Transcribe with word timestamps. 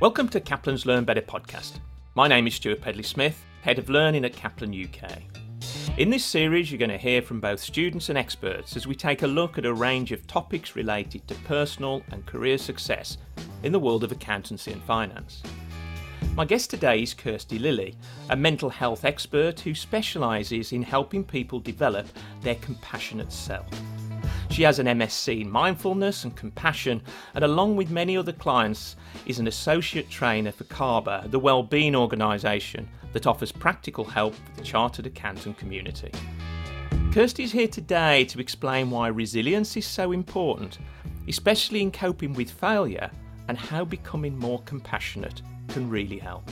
Welcome 0.00 0.28
to 0.28 0.40
Kaplan's 0.40 0.86
Learn 0.86 1.02
Better 1.02 1.20
podcast. 1.20 1.80
My 2.14 2.28
name 2.28 2.46
is 2.46 2.54
Stuart 2.54 2.80
Pedley 2.80 3.02
Smith, 3.02 3.44
Head 3.62 3.80
of 3.80 3.90
Learning 3.90 4.24
at 4.24 4.32
Kaplan 4.32 4.72
UK. 4.72 5.22
In 5.98 6.08
this 6.08 6.24
series, 6.24 6.70
you're 6.70 6.78
going 6.78 6.88
to 6.88 6.96
hear 6.96 7.20
from 7.20 7.40
both 7.40 7.58
students 7.58 8.08
and 8.08 8.16
experts 8.16 8.76
as 8.76 8.86
we 8.86 8.94
take 8.94 9.22
a 9.22 9.26
look 9.26 9.58
at 9.58 9.66
a 9.66 9.74
range 9.74 10.12
of 10.12 10.24
topics 10.28 10.76
related 10.76 11.26
to 11.26 11.34
personal 11.46 12.00
and 12.12 12.24
career 12.26 12.58
success 12.58 13.18
in 13.64 13.72
the 13.72 13.80
world 13.80 14.04
of 14.04 14.12
accountancy 14.12 14.70
and 14.70 14.84
finance. 14.84 15.42
My 16.36 16.44
guest 16.44 16.70
today 16.70 17.02
is 17.02 17.12
Kirsty 17.12 17.58
Lilly, 17.58 17.96
a 18.30 18.36
mental 18.36 18.70
health 18.70 19.04
expert 19.04 19.58
who 19.58 19.74
specialises 19.74 20.70
in 20.70 20.84
helping 20.84 21.24
people 21.24 21.58
develop 21.58 22.06
their 22.42 22.54
compassionate 22.54 23.32
self. 23.32 23.66
She 24.58 24.64
has 24.64 24.80
an 24.80 24.88
MSc 24.88 25.40
in 25.40 25.48
mindfulness 25.48 26.24
and 26.24 26.34
compassion, 26.34 27.00
and 27.34 27.44
along 27.44 27.76
with 27.76 27.92
many 27.92 28.16
other 28.16 28.32
clients, 28.32 28.96
is 29.24 29.38
an 29.38 29.46
associate 29.46 30.10
trainer 30.10 30.50
for 30.50 30.64
CABA, 30.64 31.28
the 31.30 31.38
wellbeing 31.38 31.94
organisation 31.94 32.88
that 33.12 33.28
offers 33.28 33.52
practical 33.52 34.04
help 34.04 34.34
for 34.34 34.56
the 34.56 34.62
chartered 34.62 35.06
accountant 35.06 35.58
community. 35.58 36.10
Kirsty 37.12 37.44
is 37.44 37.52
here 37.52 37.68
today 37.68 38.24
to 38.24 38.40
explain 38.40 38.90
why 38.90 39.06
resilience 39.06 39.76
is 39.76 39.86
so 39.86 40.10
important, 40.10 40.78
especially 41.28 41.80
in 41.80 41.92
coping 41.92 42.32
with 42.32 42.50
failure, 42.50 43.12
and 43.46 43.56
how 43.56 43.84
becoming 43.84 44.36
more 44.36 44.60
compassionate 44.62 45.40
can 45.68 45.88
really 45.88 46.18
help. 46.18 46.50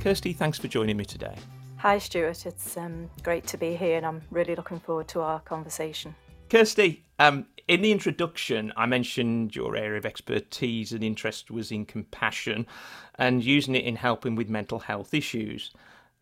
Kirsty, 0.00 0.34
thanks 0.34 0.58
for 0.58 0.68
joining 0.68 0.98
me 0.98 1.06
today. 1.06 1.36
Hi, 1.78 1.96
Stuart. 1.96 2.44
It's 2.44 2.76
um, 2.76 3.08
great 3.22 3.46
to 3.46 3.56
be 3.56 3.76
here, 3.76 3.96
and 3.96 4.04
I'm 4.04 4.20
really 4.30 4.54
looking 4.54 4.78
forward 4.78 5.08
to 5.08 5.22
our 5.22 5.40
conversation. 5.40 6.14
Kirsty, 6.50 7.04
um, 7.20 7.46
in 7.68 7.82
the 7.82 7.92
introduction, 7.92 8.72
I 8.76 8.86
mentioned 8.86 9.54
your 9.54 9.76
area 9.76 9.98
of 9.98 10.04
expertise 10.04 10.92
and 10.92 11.04
interest 11.04 11.50
was 11.50 11.70
in 11.70 11.86
compassion 11.86 12.66
and 13.14 13.44
using 13.44 13.76
it 13.76 13.84
in 13.84 13.94
helping 13.94 14.34
with 14.34 14.48
mental 14.48 14.80
health 14.80 15.14
issues. 15.14 15.70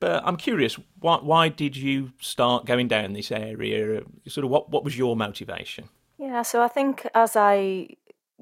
But 0.00 0.22
I'm 0.24 0.36
curious, 0.36 0.78
why, 1.00 1.16
why 1.16 1.48
did 1.48 1.74
you 1.74 2.12
start 2.20 2.66
going 2.66 2.88
down 2.88 3.14
this 3.14 3.32
area? 3.32 4.02
Sort 4.28 4.44
of 4.44 4.50
what, 4.50 4.70
what 4.70 4.84
was 4.84 4.98
your 4.98 5.16
motivation? 5.16 5.88
Yeah, 6.18 6.42
so 6.42 6.62
I 6.62 6.68
think 6.68 7.08
as 7.14 7.34
I 7.34 7.88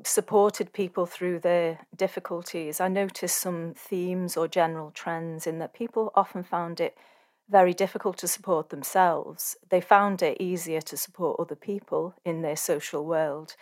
supported 0.02 0.72
people 0.72 1.06
through 1.06 1.38
their 1.38 1.86
difficulties, 1.94 2.80
I 2.80 2.88
noticed 2.88 3.38
some 3.38 3.74
themes 3.76 4.36
or 4.36 4.48
general 4.48 4.90
trends 4.90 5.46
in 5.46 5.60
that 5.60 5.72
people 5.72 6.12
often 6.16 6.42
found 6.42 6.80
it 6.80 6.98
very 7.48 7.72
difficult 7.72 8.18
to 8.18 8.28
support 8.28 8.70
themselves. 8.70 9.56
They 9.68 9.80
found 9.80 10.22
it 10.22 10.40
easier 10.40 10.80
to 10.82 10.96
support 10.96 11.38
other 11.38 11.54
people 11.54 12.14
in 12.24 12.42
their 12.42 12.56
social 12.56 13.04
world, 13.04 13.54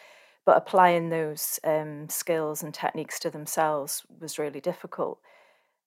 but 0.47 0.57
applying 0.57 1.11
those 1.11 1.61
um, 1.65 2.09
skills 2.09 2.63
and 2.63 2.73
techniques 2.73 3.19
to 3.21 3.31
themselves 3.31 4.03
was 4.21 4.39
really 4.39 4.61
difficult. 4.61 5.19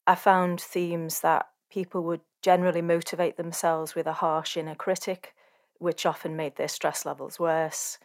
I 0.06 0.16
found 0.16 0.62
themes 0.62 1.22
that 1.22 1.48
people 1.70 2.04
would 2.04 2.22
generally 2.42 2.82
motivate 2.82 3.38
themselves 3.38 3.96
with 3.96 4.08
a 4.08 4.14
harsh 4.14 4.58
inner 4.58 4.76
critic, 4.76 5.34
which 5.80 6.06
often 6.06 6.36
made 6.36 6.56
their 6.56 6.68
stress 6.68 7.06
levels 7.06 7.40
worse. 7.40 7.98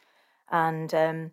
And 0.51 0.93
um, 0.95 1.31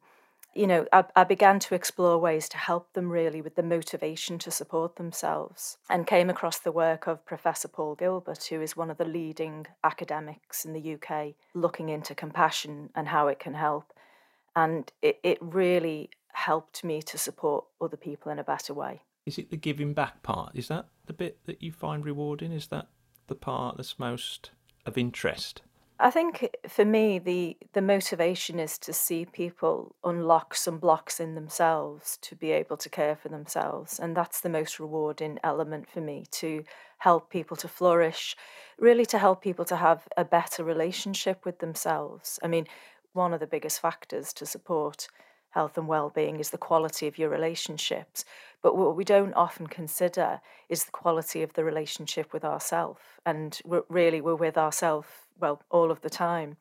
you 0.59 0.67
know, 0.67 0.85
I, 0.91 1.05
I, 1.15 1.23
began 1.23 1.57
to 1.59 1.73
explore 1.73 2.17
ways 2.17 2.49
to 2.49 2.57
help 2.57 2.91
them 2.91 3.09
really 3.09 3.41
with 3.41 3.55
the 3.55 3.63
motivation 3.63 4.37
to 4.39 4.51
support 4.51 4.97
themselves 4.97 5.77
and 5.89 6.05
came 6.05 6.29
across 6.29 6.59
the 6.59 6.73
work 6.73 7.07
of 7.07 7.25
Professor 7.25 7.69
Paul 7.69 7.95
Gilbert, 7.95 8.43
who 8.43 8.61
is 8.61 8.75
one 8.75 8.91
of 8.91 8.97
the 8.97 9.05
leading 9.05 9.67
academics 9.85 10.65
in 10.65 10.73
the 10.73 10.95
UK 10.95 11.35
looking 11.53 11.87
into 11.87 12.13
compassion 12.13 12.89
and 12.93 13.07
how 13.07 13.29
it 13.29 13.39
can 13.39 13.53
help. 13.53 13.93
And 14.53 14.91
it, 15.01 15.21
it 15.23 15.37
really 15.39 16.09
helped 16.33 16.83
me 16.83 17.01
to 17.03 17.17
support 17.17 17.63
other 17.79 17.95
people 17.95 18.29
in 18.29 18.37
a 18.37 18.43
better 18.43 18.73
way. 18.73 19.03
Is 19.25 19.37
it 19.37 19.51
the 19.51 19.57
giving 19.57 19.93
back 19.93 20.23
part? 20.23 20.51
Is 20.55 20.67
that 20.67 20.87
the 21.05 21.13
bit 21.13 21.39
that 21.45 21.63
you 21.63 21.71
find 21.71 22.03
rewarding? 22.03 22.51
Is 22.51 22.67
that 22.67 22.89
the 23.27 23.35
part 23.35 23.77
that's 23.77 23.97
most 23.97 24.51
of 24.85 24.97
interest? 24.97 25.61
I 25.99 26.11
think 26.11 26.43
eh, 26.43 26.47
for 26.67 26.85
me, 26.85 27.19
the 27.19 27.57
the 27.73 27.81
motivation 27.81 28.59
is 28.59 28.77
to 28.79 28.93
see 28.93 29.25
people 29.25 29.95
unlock 30.03 30.55
some 30.55 30.79
blocks 30.79 31.19
in 31.19 31.35
themselves 31.35 32.17
to 32.21 32.35
be 32.35 32.51
able 32.51 32.77
to 32.77 32.89
care 32.89 33.15
for 33.15 33.29
themselves, 33.29 33.99
and 33.99 34.15
that's 34.15 34.41
the 34.41 34.49
most 34.49 34.79
rewarding 34.79 35.39
element 35.43 35.89
for 35.89 36.01
me 36.01 36.25
to 36.31 36.63
help 36.99 37.29
people 37.29 37.57
to 37.57 37.67
flourish, 37.67 38.35
really 38.77 39.05
to 39.07 39.17
help 39.19 39.41
people 39.41 39.65
to 39.65 39.75
have 39.75 40.07
a 40.17 40.25
better 40.25 40.63
relationship 40.63 41.45
with 41.45 41.59
themselves. 41.59 42.39
I 42.43 42.47
mean, 42.47 42.67
one 43.13 43.33
of 43.33 43.39
the 43.39 43.47
biggest 43.47 43.79
factors 43.81 44.33
to 44.33 44.45
support 44.45 45.07
health 45.51 45.77
and 45.77 45.87
well-being 45.87 46.39
is 46.39 46.49
the 46.49 46.57
quality 46.57 47.07
of 47.07 47.17
your 47.17 47.29
relationships. 47.29 48.25
But 48.61 48.75
what 48.75 48.95
we 48.95 49.03
don't 49.03 49.33
often 49.33 49.67
consider 49.67 50.41
is 50.67 50.83
the 50.83 50.91
quality 50.91 51.43
of 51.43 51.53
the 51.53 51.63
relationship 51.63 52.33
with 52.33 52.43
ourselves 52.43 53.01
and 53.25 53.59
we're, 53.65 53.83
really 53.89 54.21
we're 54.21 54.35
with 54.35 54.57
ourselves 54.57 55.07
well 55.39 55.61
all 55.69 55.91
of 55.91 56.01
the 56.01 56.09
time. 56.09 56.57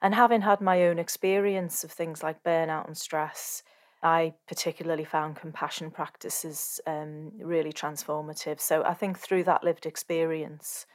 And 0.00 0.14
having 0.14 0.42
had 0.42 0.60
my 0.60 0.84
own 0.84 0.98
experience 0.98 1.82
of 1.82 1.90
things 1.90 2.22
like 2.22 2.42
burnout 2.42 2.86
and 2.86 2.96
stress 2.96 3.62
i 4.00 4.32
particularly 4.46 5.04
found 5.04 5.34
compassion 5.34 5.90
practices 5.90 6.80
um, 6.86 7.32
really 7.40 7.72
transformative. 7.72 8.60
So 8.60 8.84
i 8.84 8.94
think 8.94 9.18
through 9.18 9.44
that 9.44 9.64
lived 9.64 9.86
experience 9.86 10.86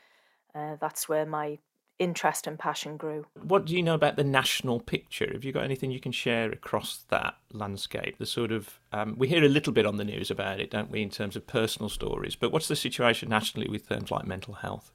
uh, 0.55 0.77
that's 0.79 1.09
where 1.09 1.25
my 1.25 1.57
interest 2.03 2.45
and 2.47 2.59
passion 2.59 2.97
grew. 2.97 3.25
What 3.41 3.65
do 3.65 3.75
you 3.75 3.81
know 3.81 3.95
about 3.95 4.15
the 4.15 4.23
national 4.23 4.79
picture? 4.79 5.29
Have 5.31 5.43
you 5.43 5.51
got 5.51 5.63
anything 5.63 5.91
you 5.91 5.99
can 5.99 6.11
share 6.11 6.51
across 6.51 7.05
that 7.09 7.35
landscape? 7.51 8.17
The 8.17 8.25
sort 8.25 8.51
of 8.51 8.79
um, 8.91 9.15
we 9.17 9.27
hear 9.27 9.43
a 9.43 9.49
little 9.49 9.73
bit 9.73 9.85
on 9.85 9.97
the 9.97 10.03
news 10.03 10.29
about 10.29 10.59
it, 10.59 10.69
don't 10.69 10.91
we, 10.91 11.01
in 11.01 11.09
terms 11.09 11.35
of 11.35 11.47
personal 11.47 11.89
stories? 11.89 12.35
But 12.35 12.51
what's 12.51 12.67
the 12.67 12.75
situation 12.75 13.29
nationally 13.29 13.69
with 13.69 13.87
terms 13.87 14.11
like 14.11 14.25
mental 14.25 14.55
health? 14.55 14.91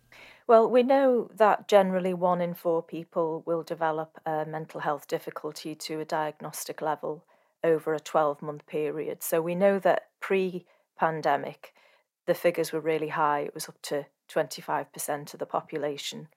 Well, 0.46 0.70
we 0.70 0.82
know 0.82 1.30
that 1.36 1.68
generally 1.68 2.14
one 2.14 2.40
in 2.40 2.54
four 2.54 2.82
people 2.82 3.42
will 3.44 3.62
develop 3.62 4.18
a 4.24 4.46
mental 4.46 4.80
health 4.80 5.06
difficulty 5.06 5.74
to 5.74 6.00
a 6.00 6.06
diagnostic 6.06 6.80
level 6.80 7.24
over 7.62 7.92
a 7.92 8.00
12 8.00 8.40
month 8.40 8.66
period. 8.66 9.22
So 9.22 9.42
we 9.42 9.54
know 9.54 9.78
that 9.80 10.08
pre 10.20 10.64
pandemic, 10.98 11.74
the 12.26 12.34
figures 12.34 12.72
were 12.72 12.80
really 12.80 13.08
high. 13.08 13.40
It 13.40 13.54
was 13.54 13.68
up 13.68 13.80
to 13.82 14.06
25% 14.28 15.34
of 15.34 15.38
the 15.38 15.46
population. 15.46 16.28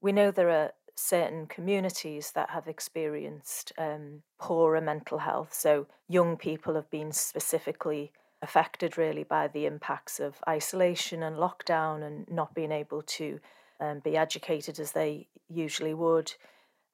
We 0.00 0.12
know 0.12 0.30
there 0.30 0.50
are 0.50 0.72
certain 0.94 1.46
communities 1.46 2.32
that 2.32 2.50
have 2.50 2.68
experienced 2.68 3.72
um, 3.78 4.22
poorer 4.38 4.80
mental 4.80 5.18
health. 5.18 5.52
So, 5.52 5.86
young 6.08 6.36
people 6.36 6.74
have 6.74 6.90
been 6.90 7.12
specifically 7.12 8.12
affected 8.42 8.98
really 8.98 9.24
by 9.24 9.48
the 9.48 9.66
impacts 9.66 10.20
of 10.20 10.36
isolation 10.48 11.22
and 11.22 11.36
lockdown 11.36 12.02
and 12.02 12.28
not 12.30 12.54
being 12.54 12.72
able 12.72 13.02
to 13.02 13.40
um, 13.80 14.00
be 14.00 14.16
educated 14.16 14.78
as 14.78 14.92
they 14.92 15.26
usually 15.48 15.94
would. 15.94 16.32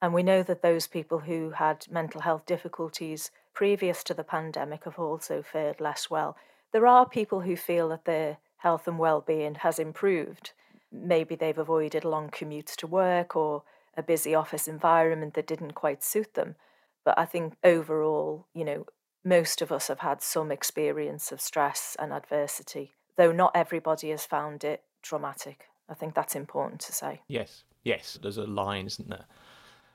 And 0.00 0.12
we 0.12 0.22
know 0.22 0.42
that 0.42 0.62
those 0.62 0.86
people 0.86 1.20
who 1.20 1.50
had 1.50 1.86
mental 1.90 2.20
health 2.20 2.46
difficulties 2.46 3.30
previous 3.54 4.02
to 4.04 4.14
the 4.14 4.24
pandemic 4.24 4.84
have 4.84 4.98
also 4.98 5.42
fared 5.42 5.80
less 5.80 6.10
well. 6.10 6.36
There 6.72 6.86
are 6.86 7.08
people 7.08 7.42
who 7.42 7.56
feel 7.56 7.88
that 7.90 8.04
their 8.04 8.38
health 8.58 8.88
and 8.88 8.98
well-being 8.98 9.56
has 9.56 9.78
improved 9.78 10.52
maybe 10.92 11.34
they've 11.34 11.58
avoided 11.58 12.04
long 12.04 12.28
commutes 12.30 12.76
to 12.76 12.86
work 12.86 13.34
or 13.34 13.62
a 13.96 14.02
busy 14.02 14.34
office 14.34 14.68
environment 14.68 15.34
that 15.34 15.46
didn't 15.46 15.72
quite 15.72 16.02
suit 16.02 16.34
them. 16.34 16.56
But 17.04 17.18
I 17.18 17.24
think 17.24 17.54
overall, 17.64 18.46
you 18.54 18.64
know, 18.64 18.86
most 19.24 19.62
of 19.62 19.72
us 19.72 19.88
have 19.88 20.00
had 20.00 20.22
some 20.22 20.50
experience 20.50 21.32
of 21.32 21.40
stress 21.40 21.96
and 21.98 22.12
adversity, 22.12 22.92
though 23.16 23.32
not 23.32 23.52
everybody 23.54 24.10
has 24.10 24.24
found 24.24 24.64
it 24.64 24.82
traumatic. 25.02 25.66
I 25.88 25.94
think 25.94 26.14
that's 26.14 26.36
important 26.36 26.80
to 26.82 26.92
say. 26.92 27.22
Yes, 27.28 27.64
yes, 27.82 28.18
there's 28.22 28.38
a 28.38 28.44
line, 28.44 28.86
isn't 28.86 29.10
there? 29.10 29.26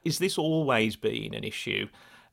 Is 0.03 0.19
this 0.19 0.38
always 0.38 0.96
been 0.96 1.34
an 1.34 1.44
issue? 1.44 1.88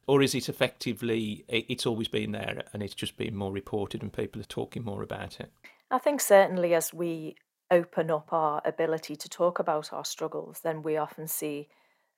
Or 0.07 0.21
is 0.21 0.35
it 0.35 0.51
effectively, 0.51 1.45
it's 1.49 1.87
always 1.87 2.09
been 2.09 2.33
there 2.33 2.63
and 2.73 2.83
it's 2.83 2.95
just 2.95 3.17
been 3.17 3.35
more 3.35 3.53
reported 3.53 4.03
and 4.03 4.13
people 4.13 4.41
are 4.41 4.45
talking 4.45 4.85
more 4.85 5.03
about 5.03 5.41
it? 5.41 5.51
I 5.91 5.99
think 5.99 6.21
certainly 6.21 6.75
as 6.75 6.93
we 6.93 7.37
open 7.71 8.11
up 8.11 8.33
our 8.33 8.61
ability 8.65 9.17
to 9.17 9.29
talk 9.29 9.59
about 9.59 9.93
our 9.93 10.05
struggles, 10.05 10.61
then 10.61 10.83
we 10.83 10.97
often 10.97 11.27
see 11.27 11.69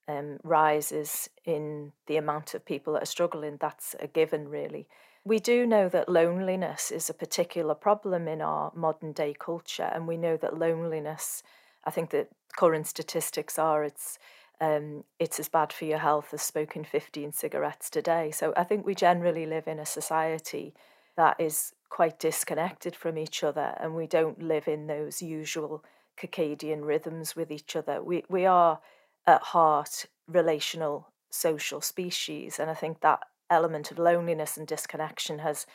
um, 0.09 0.39
rises 0.43 1.29
in 1.45 1.93
the 2.07 2.17
amount 2.17 2.55
of 2.55 2.65
people 2.65 2.93
that 2.93 3.03
are 3.03 3.07
struggling. 3.07 3.57
That's 3.61 3.95
a 4.01 4.07
given, 4.07 4.49
really. 4.49 4.89
We 5.25 5.41
do 5.41 5.67
know 5.67 5.89
that 5.89 6.09
loneliness 6.09 6.91
is 6.91 7.11
a 7.11 7.15
particular 7.15 7.75
problem 7.75 8.29
in 8.29 8.41
our 8.41 8.71
modern 8.75 9.13
day 9.13 9.35
culture, 9.39 9.91
and 9.93 10.07
we 10.07 10.17
know 10.17 10.37
that 10.37 10.59
loneliness, 10.59 11.43
I 11.85 11.91
think 11.91 12.11
that 12.11 12.29
current 12.57 12.87
statistics 12.87 13.59
are 13.59 13.83
it's 13.85 14.19
um, 14.61 15.05
it's 15.19 15.39
as 15.39 15.49
bad 15.49 15.73
for 15.73 15.85
your 15.85 15.99
health 15.99 16.33
as 16.33 16.43
smoking 16.43 16.85
15 16.85 17.33
cigarettes 17.33 17.91
today. 17.91 18.31
So 18.31 18.55
I 18.57 18.65
think 18.65 18.87
we 18.87 18.95
generally 18.95 19.45
live 19.45 19.69
in 19.69 19.79
a 19.79 19.85
society 19.85 20.73
that 21.17 21.39
is 21.39 21.75
quite 21.88 22.19
disconnected 22.19 22.94
from 22.94 23.17
each 23.17 23.43
other 23.44 23.75
and 23.81 23.94
we 23.94 24.06
don't 24.06 24.43
live 24.43 24.69
in 24.69 24.87
those 24.87 25.23
usual 25.23 25.85
circadian 26.21 26.85
rhythms 26.85 27.37
with 27.37 27.50
each 27.50 27.77
other. 27.77 28.03
We, 28.03 28.25
we 28.29 28.47
are 28.47 28.81
at 29.27 29.43
heart 29.43 30.06
relational 30.27 31.09
social 31.31 31.81
species. 31.81 32.59
And 32.59 32.71
I 32.71 32.75
think 32.75 33.00
that 33.00 33.21
element 33.50 33.91
of 33.91 33.99
loneliness 33.99 34.56
and 34.56 34.67
disconnection 34.67 35.41
has 35.41 35.67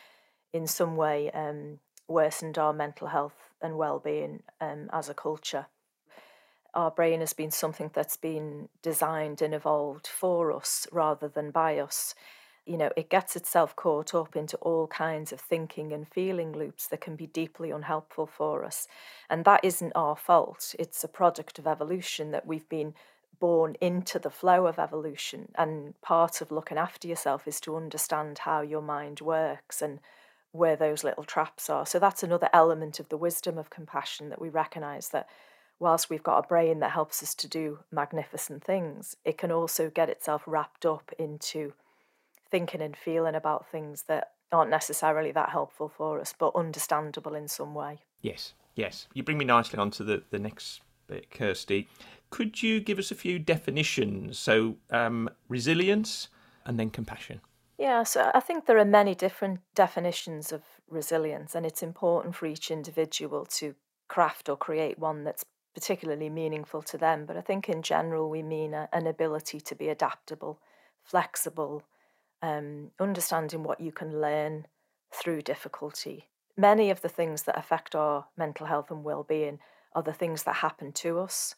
in 0.54 0.68
some 0.68 0.96
way 0.96 1.32
um, 1.32 1.80
worsened 2.08 2.58
our 2.58 2.74
mental 2.74 3.08
health 3.08 3.36
and 3.62 3.78
well-being 3.78 4.44
um, 4.60 4.90
as 4.92 5.10
a 5.10 5.14
culture. 5.14 5.68
Our 6.74 6.92
brain 6.92 7.20
has 7.20 7.34
been 7.34 7.52
something 7.52 7.92
that's 7.94 8.18
been 8.18 8.70
designed 8.82 9.42
and 9.42 9.54
evolved 9.54 10.08
for 10.08 10.52
us 10.54 10.88
rather 10.92 11.28
than 11.28 11.52
by 11.52 11.80
us. 11.80 12.16
You 12.66 12.78
know, 12.78 12.92
it 12.96 13.10
gets 13.10 13.36
itself 13.36 13.76
caught 13.76 14.14
up 14.14 14.36
into 14.36 14.56
all 14.58 14.88
kinds 14.88 15.32
of 15.32 15.42
thinking 15.42 15.92
and 15.92 16.08
feeling 16.08 16.54
loops 16.54 16.88
that 16.88 17.02
can 17.02 17.16
be 17.16 17.28
deeply 17.28 17.72
unhelpful 17.72 18.28
for 18.28 18.64
us. 18.64 18.88
And 19.30 19.46
that 19.46 19.66
isn't 19.66 19.94
our 19.96 20.16
fault. 20.16 20.76
It's 20.78 21.04
a 21.04 21.08
product 21.08 21.58
of 21.58 21.66
evolution 21.66 22.32
that 22.32 22.46
we've 22.46 22.70
been 22.70 22.94
born 23.40 23.76
into 23.82 24.20
the 24.20 24.30
flow 24.30 24.68
of 24.68 24.78
evolution. 24.78 25.52
And 25.56 26.00
part 26.02 26.42
of 26.42 26.52
looking 26.52 26.78
after 26.78 27.08
yourself 27.08 27.48
is 27.48 27.60
to 27.62 27.76
understand 27.76 28.40
how 28.40 28.62
your 28.62 28.84
mind 28.84 29.20
works 29.22 29.82
and 29.82 30.00
where 30.52 30.76
those 30.76 31.04
little 31.04 31.24
traps 31.24 31.70
are. 31.70 31.86
So 31.86 31.98
that's 31.98 32.24
another 32.24 32.50
element 32.54 33.00
of 33.00 33.10
the 33.10 33.18
wisdom 33.18 33.58
of 33.58 33.70
compassion 33.70 34.30
that 34.30 34.42
we 34.42 34.50
recognize 34.50 35.10
that 35.10 35.28
whilst 35.80 36.10
we've 36.10 36.24
got 36.24 36.38
a 36.38 36.48
brain 36.48 36.80
that 36.80 36.92
helps 36.92 37.24
us 37.24 37.34
to 37.36 37.48
do 37.48 37.80
magnificent 37.92 38.64
things, 38.64 39.16
it 39.26 39.38
can 39.38 39.52
also 39.52 39.90
get 39.90 40.10
itself 40.10 40.44
wrapped 40.46 40.86
up 40.86 41.12
into 41.18 41.74
thinking 42.52 42.82
and 42.82 42.96
feeling 42.96 43.36
about 43.36 43.70
things 43.72 44.04
that 44.04 44.32
aren't 44.52 44.70
necessarily 44.70 45.32
that 45.32 45.50
helpful 45.50 45.90
for 45.90 46.20
us, 46.20 46.34
but 46.38 46.56
understandable 46.56 47.36
in 47.36 47.48
some 47.48 47.74
way. 47.74 48.00
Yes, 48.22 48.54
yes. 48.76 49.08
You 49.14 49.24
bring 49.24 49.38
me 49.38 49.46
nicely 49.46 49.80
on 49.80 49.92
to 49.92 50.04
the, 50.04 50.24
the 50.30 50.40
next 50.40 50.82
bit, 51.08 51.32
Kirsty. 51.32 51.88
Could 52.30 52.62
you 52.62 52.80
give 52.80 53.00
us 53.00 53.12
a 53.12 53.16
few 53.16 53.40
definitions? 53.40 54.38
So, 54.38 54.78
um, 54.90 55.30
resilience 55.48 56.28
and 56.66 56.78
then 56.80 56.90
compassion. 56.90 57.42
Yeah, 57.78 58.04
so 58.04 58.30
I 58.34 58.40
think 58.42 58.66
there 58.66 58.78
are 58.78 58.86
many 58.86 59.16
different 59.16 59.62
definitions 59.74 60.52
of 60.52 60.62
resilience, 60.88 61.56
and 61.56 61.66
it's 61.66 61.82
important 61.82 62.36
for 62.36 62.46
each 62.46 62.70
individual 62.70 63.46
to 63.58 63.74
craft 64.08 64.50
or 64.50 64.58
create 64.58 65.00
one 65.00 65.24
that's 65.24 65.46
particularly 65.74 66.30
meaningful 66.30 66.84
to 66.84 66.98
them. 66.98 67.26
But 67.26 67.38
I 67.38 67.42
think 67.42 67.70
in 67.70 67.82
general, 67.82 68.30
we 68.30 68.44
mean 68.44 68.74
a, 68.74 68.88
an 68.94 69.08
ability 69.08 69.62
to 69.62 69.76
be 69.76 69.90
adaptable, 69.90 70.60
flexible, 71.04 71.84
um, 72.42 72.92
understanding 73.00 73.64
what 73.64 73.80
you 73.80 73.92
can 73.92 74.20
learn 74.22 74.66
through 75.14 75.42
difficulty. 75.42 76.30
Many 76.58 76.90
of 76.90 77.02
the 77.02 77.10
things 77.10 77.44
that 77.44 77.58
affect 77.58 77.96
our 77.96 78.26
mental 78.38 78.68
health 78.68 78.92
and 78.92 79.04
well 79.04 79.24
being 79.24 79.60
are 79.94 80.04
the 80.04 80.14
things 80.14 80.44
that 80.44 80.58
happen 80.58 80.92
to 80.94 81.20
us. 81.20 81.56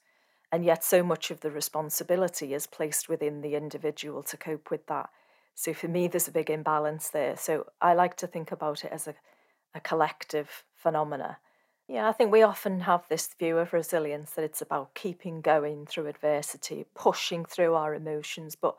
And 0.51 0.63
yet, 0.63 0.83
so 0.83 1.01
much 1.03 1.31
of 1.31 1.39
the 1.39 1.49
responsibility 1.49 2.53
is 2.53 2.67
placed 2.67 3.09
within 3.09 3.41
the 3.41 3.55
individual 3.55 4.21
to 4.23 4.37
cope 4.37 4.69
with 4.69 4.85
that. 4.87 5.09
So 5.55 5.73
for 5.73 5.87
me, 5.87 6.07
there's 6.07 6.27
a 6.27 6.31
big 6.31 6.49
imbalance 6.49 7.09
there. 7.09 7.35
So 7.37 7.67
I 7.81 7.93
like 7.93 8.15
to 8.17 8.27
think 8.27 8.51
about 8.51 8.83
it 8.83 8.91
as 8.91 9.07
a, 9.07 9.15
a 9.73 9.79
collective 9.79 10.63
phenomena. 10.75 11.37
Yeah, 11.87 12.07
I 12.07 12.11
think 12.11 12.31
we 12.31 12.43
often 12.43 12.81
have 12.81 13.07
this 13.09 13.33
view 13.37 13.57
of 13.57 13.73
resilience 13.73 14.31
that 14.31 14.45
it's 14.45 14.61
about 14.61 14.95
keeping 14.95 15.41
going 15.41 15.85
through 15.85 16.07
adversity, 16.07 16.85
pushing 16.95 17.45
through 17.45 17.73
our 17.73 17.93
emotions, 17.93 18.55
but 18.55 18.75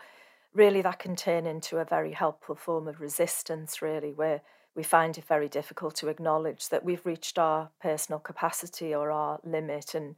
really 0.55 0.83
that 0.83 0.99
can 0.99 1.17
turn 1.17 1.47
into 1.47 1.79
a 1.79 1.85
very 1.85 2.12
helpful 2.12 2.55
form 2.55 2.89
of 2.89 3.01
resistance, 3.01 3.83
really, 3.83 4.12
where 4.12 4.43
we 4.75 4.83
find 4.83 5.19
it 5.19 5.25
very 5.25 5.49
difficult 5.49 5.95
to 5.97 6.09
acknowledge 6.09 6.69
that 6.69 6.85
we've 6.85 7.05
reached 7.05 7.39
our 7.39 7.71
personal 7.81 8.19
capacity 8.19 8.95
or 8.95 9.11
our 9.11 9.41
limit 9.45 9.95
and 9.95 10.17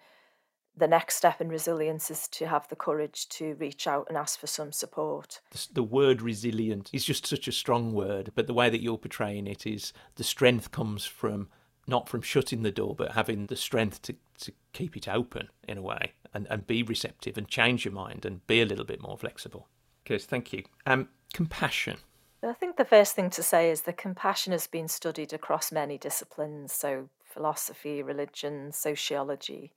the 0.79 0.87
next 0.87 1.17
step 1.17 1.41
in 1.41 1.49
resilience 1.49 2.11
is 2.11 2.29
to 2.29 2.47
have 2.47 2.69
the 2.69 2.77
courage 2.77 3.29
to 3.31 3.55
reach 3.55 3.87
out 3.87 4.07
and 4.09 4.19
ask 4.19 4.39
for 4.39 4.47
some 4.47 4.73
support. 4.73 5.41
The 5.73 5.83
word 5.83 6.21
resilient 6.21 6.91
is 6.93 7.05
just 7.05 7.27
such 7.27 7.49
a 7.49 7.53
strong 7.53 7.95
word, 7.95 8.33
but 8.35 8.47
the 8.47 8.53
way 8.53 8.69
that 8.69 8.83
you're 8.83 8.99
portraying 8.99 9.47
it 9.47 9.67
is 9.67 9.95
the 10.17 10.25
strength 10.25 10.71
comes 10.71 11.07
from 11.07 11.49
not 11.87 12.09
from 12.09 12.21
shutting 12.21 12.63
the 12.63 12.71
door, 12.71 12.95
but 12.95 13.13
having 13.13 13.47
the 13.47 13.57
strength 13.57 14.03
to, 14.03 14.17
to 14.41 14.53
keep 14.73 14.97
it 14.97 15.09
open 15.09 15.49
in 15.67 15.79
a 15.79 15.83
way 15.83 16.13
and, 16.35 16.47
and 16.51 16.67
be 16.67 16.83
receptive 16.83 17.39
and 17.39 17.49
change 17.49 17.85
your 17.85 17.95
mind 17.95 18.27
and 18.27 18.47
be 18.47 18.61
a 18.61 18.67
little 18.67 18.85
bit 18.85 19.01
more 19.01 19.17
flexible. 19.17 19.69
Good, 20.07 20.23
thank 20.23 20.53
you. 20.53 20.63
Um, 20.87 21.09
compassion. 21.35 21.99
I 22.43 22.53
think 22.53 22.77
the 22.77 22.85
first 22.85 23.17
thing 23.17 23.29
to 23.31 23.43
say 23.43 23.71
is 23.71 23.83
that 23.83 23.97
compassion 23.97 24.53
has 24.53 24.69
been 24.69 24.87
studied 24.87 25.33
across 25.33 25.73
many 25.73 25.99
disciplines, 25.99 26.73
so 26.73 27.09
philosophy, 27.25 28.03
religion, 28.03 28.71
sociology. 28.73 29.73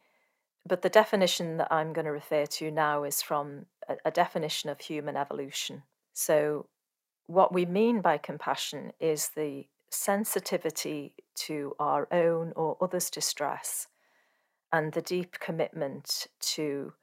But 0.67 0.83
the 0.83 0.89
definition 0.89 1.57
that 1.57 1.73
I'm 1.73 1.93
going 1.93 2.05
to 2.05 2.11
refer 2.11 2.45
to 2.45 2.69
now 2.69 3.03
is 3.03 3.23
from 3.23 3.65
a, 3.87 3.95
a 4.05 4.11
definition 4.11 4.69
of 4.69 4.79
human 4.79 5.15
evolution. 5.15 5.81
So, 6.13 6.67
what 7.25 7.53
we 7.53 7.65
mean 7.65 8.01
by 8.01 8.17
compassion 8.17 8.91
is 8.99 9.29
the 9.29 9.65
sensitivity 9.89 11.13
to 11.35 11.75
our 11.79 12.07
own 12.11 12.53
or 12.55 12.77
others' 12.81 13.09
distress 13.09 13.87
and 14.71 14.93
the 14.93 15.01
deep 15.01 15.39
commitment 15.39 16.27
to 16.39 16.93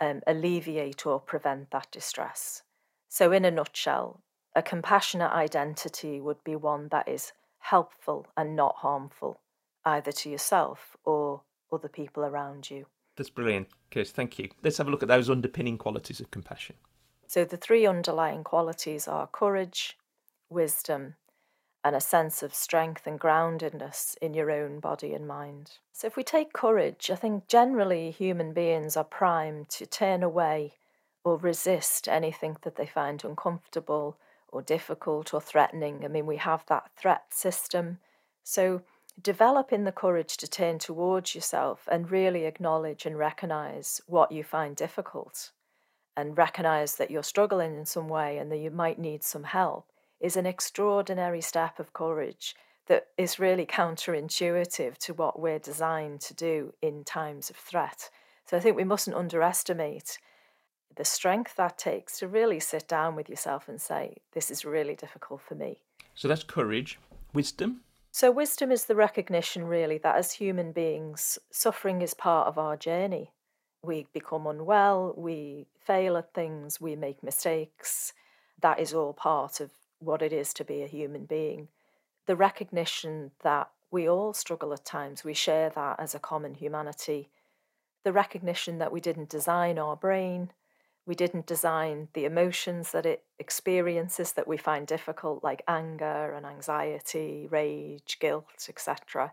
um, 0.00 0.22
alleviate 0.26 1.06
or 1.06 1.20
prevent 1.20 1.70
that 1.70 1.90
distress. 1.90 2.62
So, 3.08 3.32
in 3.32 3.44
a 3.44 3.50
nutshell, 3.50 4.22
a 4.54 4.62
compassionate 4.62 5.32
identity 5.32 6.20
would 6.20 6.42
be 6.44 6.56
one 6.56 6.88
that 6.88 7.08
is 7.08 7.32
helpful 7.58 8.26
and 8.36 8.56
not 8.56 8.76
harmful, 8.76 9.40
either 9.84 10.12
to 10.12 10.30
yourself 10.30 10.96
or 11.04 11.42
other 11.72 11.88
people 11.88 12.24
around 12.24 12.70
you. 12.70 12.86
That's 13.16 13.30
brilliant, 13.30 13.68
Kirs. 13.90 14.10
Thank 14.10 14.38
you. 14.38 14.48
Let's 14.62 14.78
have 14.78 14.88
a 14.88 14.90
look 14.90 15.02
at 15.02 15.08
those 15.08 15.28
underpinning 15.28 15.78
qualities 15.78 16.20
of 16.20 16.30
compassion. 16.30 16.76
So, 17.26 17.44
the 17.44 17.56
three 17.56 17.86
underlying 17.86 18.42
qualities 18.42 19.06
are 19.06 19.26
courage, 19.26 19.98
wisdom, 20.48 21.14
and 21.84 21.96
a 21.96 22.00
sense 22.00 22.42
of 22.42 22.54
strength 22.54 23.06
and 23.06 23.18
groundedness 23.18 24.16
in 24.18 24.34
your 24.34 24.50
own 24.50 24.80
body 24.80 25.14
and 25.14 25.26
mind. 25.26 25.78
So, 25.92 26.06
if 26.06 26.16
we 26.16 26.22
take 26.22 26.52
courage, 26.52 27.10
I 27.10 27.16
think 27.16 27.48
generally 27.48 28.10
human 28.10 28.52
beings 28.52 28.96
are 28.96 29.04
primed 29.04 29.68
to 29.70 29.86
turn 29.86 30.22
away 30.22 30.74
or 31.24 31.36
resist 31.36 32.08
anything 32.08 32.56
that 32.62 32.76
they 32.76 32.86
find 32.86 33.24
uncomfortable 33.24 34.16
or 34.48 34.62
difficult 34.62 35.32
or 35.32 35.40
threatening. 35.40 36.04
I 36.04 36.08
mean, 36.08 36.26
we 36.26 36.36
have 36.36 36.64
that 36.66 36.90
threat 36.96 37.32
system. 37.32 37.98
So, 38.44 38.82
developing 39.20 39.84
the 39.84 39.92
courage 39.92 40.36
to 40.38 40.48
turn 40.48 40.78
towards 40.78 41.34
yourself 41.34 41.88
and 41.90 42.10
really 42.10 42.44
acknowledge 42.44 43.06
and 43.06 43.18
recognize 43.18 44.00
what 44.06 44.32
you 44.32 44.44
find 44.44 44.76
difficult 44.76 45.52
and 46.16 46.36
recognize 46.36 46.96
that 46.96 47.10
you're 47.10 47.22
struggling 47.22 47.76
in 47.76 47.86
some 47.86 48.08
way 48.08 48.38
and 48.38 48.50
that 48.50 48.58
you 48.58 48.70
might 48.70 48.98
need 48.98 49.22
some 49.22 49.44
help 49.44 49.89
is 50.20 50.36
an 50.36 50.46
extraordinary 50.46 51.40
step 51.40 51.78
of 51.78 51.92
courage 51.92 52.54
that 52.86 53.06
is 53.16 53.38
really 53.38 53.66
counterintuitive 53.66 54.98
to 54.98 55.14
what 55.14 55.38
we're 55.38 55.58
designed 55.58 56.20
to 56.20 56.34
do 56.34 56.74
in 56.82 57.04
times 57.04 57.50
of 57.50 57.56
threat. 57.56 58.10
So 58.46 58.56
I 58.56 58.60
think 58.60 58.76
we 58.76 58.84
mustn't 58.84 59.16
underestimate 59.16 60.18
the 60.96 61.04
strength 61.04 61.54
that 61.56 61.78
takes 61.78 62.18
to 62.18 62.28
really 62.28 62.60
sit 62.60 62.88
down 62.88 63.14
with 63.14 63.28
yourself 63.28 63.68
and 63.68 63.80
say, 63.80 64.16
This 64.32 64.50
is 64.50 64.64
really 64.64 64.96
difficult 64.96 65.40
for 65.40 65.54
me. 65.54 65.82
So 66.14 66.28
that's 66.28 66.42
courage. 66.42 66.98
Wisdom? 67.32 67.82
So, 68.12 68.30
wisdom 68.32 68.72
is 68.72 68.86
the 68.86 68.96
recognition, 68.96 69.64
really, 69.64 69.98
that 69.98 70.16
as 70.16 70.32
human 70.32 70.72
beings, 70.72 71.38
suffering 71.52 72.02
is 72.02 72.12
part 72.12 72.48
of 72.48 72.58
our 72.58 72.76
journey. 72.76 73.30
We 73.84 74.08
become 74.12 74.48
unwell, 74.48 75.14
we 75.16 75.68
fail 75.78 76.16
at 76.16 76.34
things, 76.34 76.80
we 76.80 76.96
make 76.96 77.22
mistakes. 77.22 78.12
That 78.60 78.80
is 78.80 78.92
all 78.92 79.12
part 79.12 79.60
of 79.60 79.70
what 80.00 80.22
it 80.22 80.32
is 80.32 80.52
to 80.54 80.64
be 80.64 80.82
a 80.82 80.88
human 80.88 81.24
being. 81.24 81.68
The 82.26 82.36
recognition 82.36 83.30
that 83.42 83.70
we 83.90 84.08
all 84.08 84.32
struggle 84.32 84.72
at 84.72 84.84
times, 84.84 85.24
we 85.24 85.34
share 85.34 85.70
that 85.70 85.98
as 85.98 86.14
a 86.14 86.18
common 86.18 86.54
humanity. 86.54 87.28
The 88.04 88.12
recognition 88.12 88.78
that 88.78 88.92
we 88.92 89.00
didn't 89.00 89.28
design 89.28 89.78
our 89.78 89.96
brain, 89.96 90.52
we 91.06 91.14
didn't 91.14 91.46
design 91.46 92.08
the 92.12 92.24
emotions 92.24 92.92
that 92.92 93.06
it 93.06 93.24
experiences 93.38 94.32
that 94.32 94.46
we 94.46 94.56
find 94.56 94.86
difficult, 94.86 95.42
like 95.42 95.62
anger 95.66 96.34
and 96.34 96.46
anxiety, 96.46 97.48
rage, 97.50 98.18
guilt, 98.20 98.68
etc. 98.68 99.32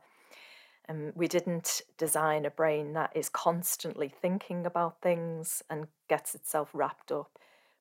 And 0.90 1.10
um, 1.10 1.14
we 1.16 1.28
didn't 1.28 1.82
design 1.98 2.46
a 2.46 2.50
brain 2.50 2.94
that 2.94 3.12
is 3.14 3.30
constantly 3.30 4.10
thinking 4.10 4.66
about 4.66 5.02
things 5.02 5.62
and 5.70 5.88
gets 6.08 6.34
itself 6.34 6.70
wrapped 6.74 7.12
up. 7.12 7.38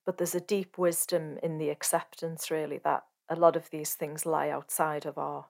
But 0.06 0.16
there's 0.16 0.34
a 0.34 0.40
deep 0.40 0.78
wisdom 0.78 1.38
in 1.42 1.58
the 1.58 1.68
acceptance, 1.68 2.50
really, 2.50 2.78
that 2.78 3.04
a 3.28 3.36
lot 3.36 3.56
of 3.56 3.68
these 3.70 3.94
things 3.94 4.24
lie 4.24 4.48
outside 4.48 5.04
of 5.04 5.18
our 5.18 5.46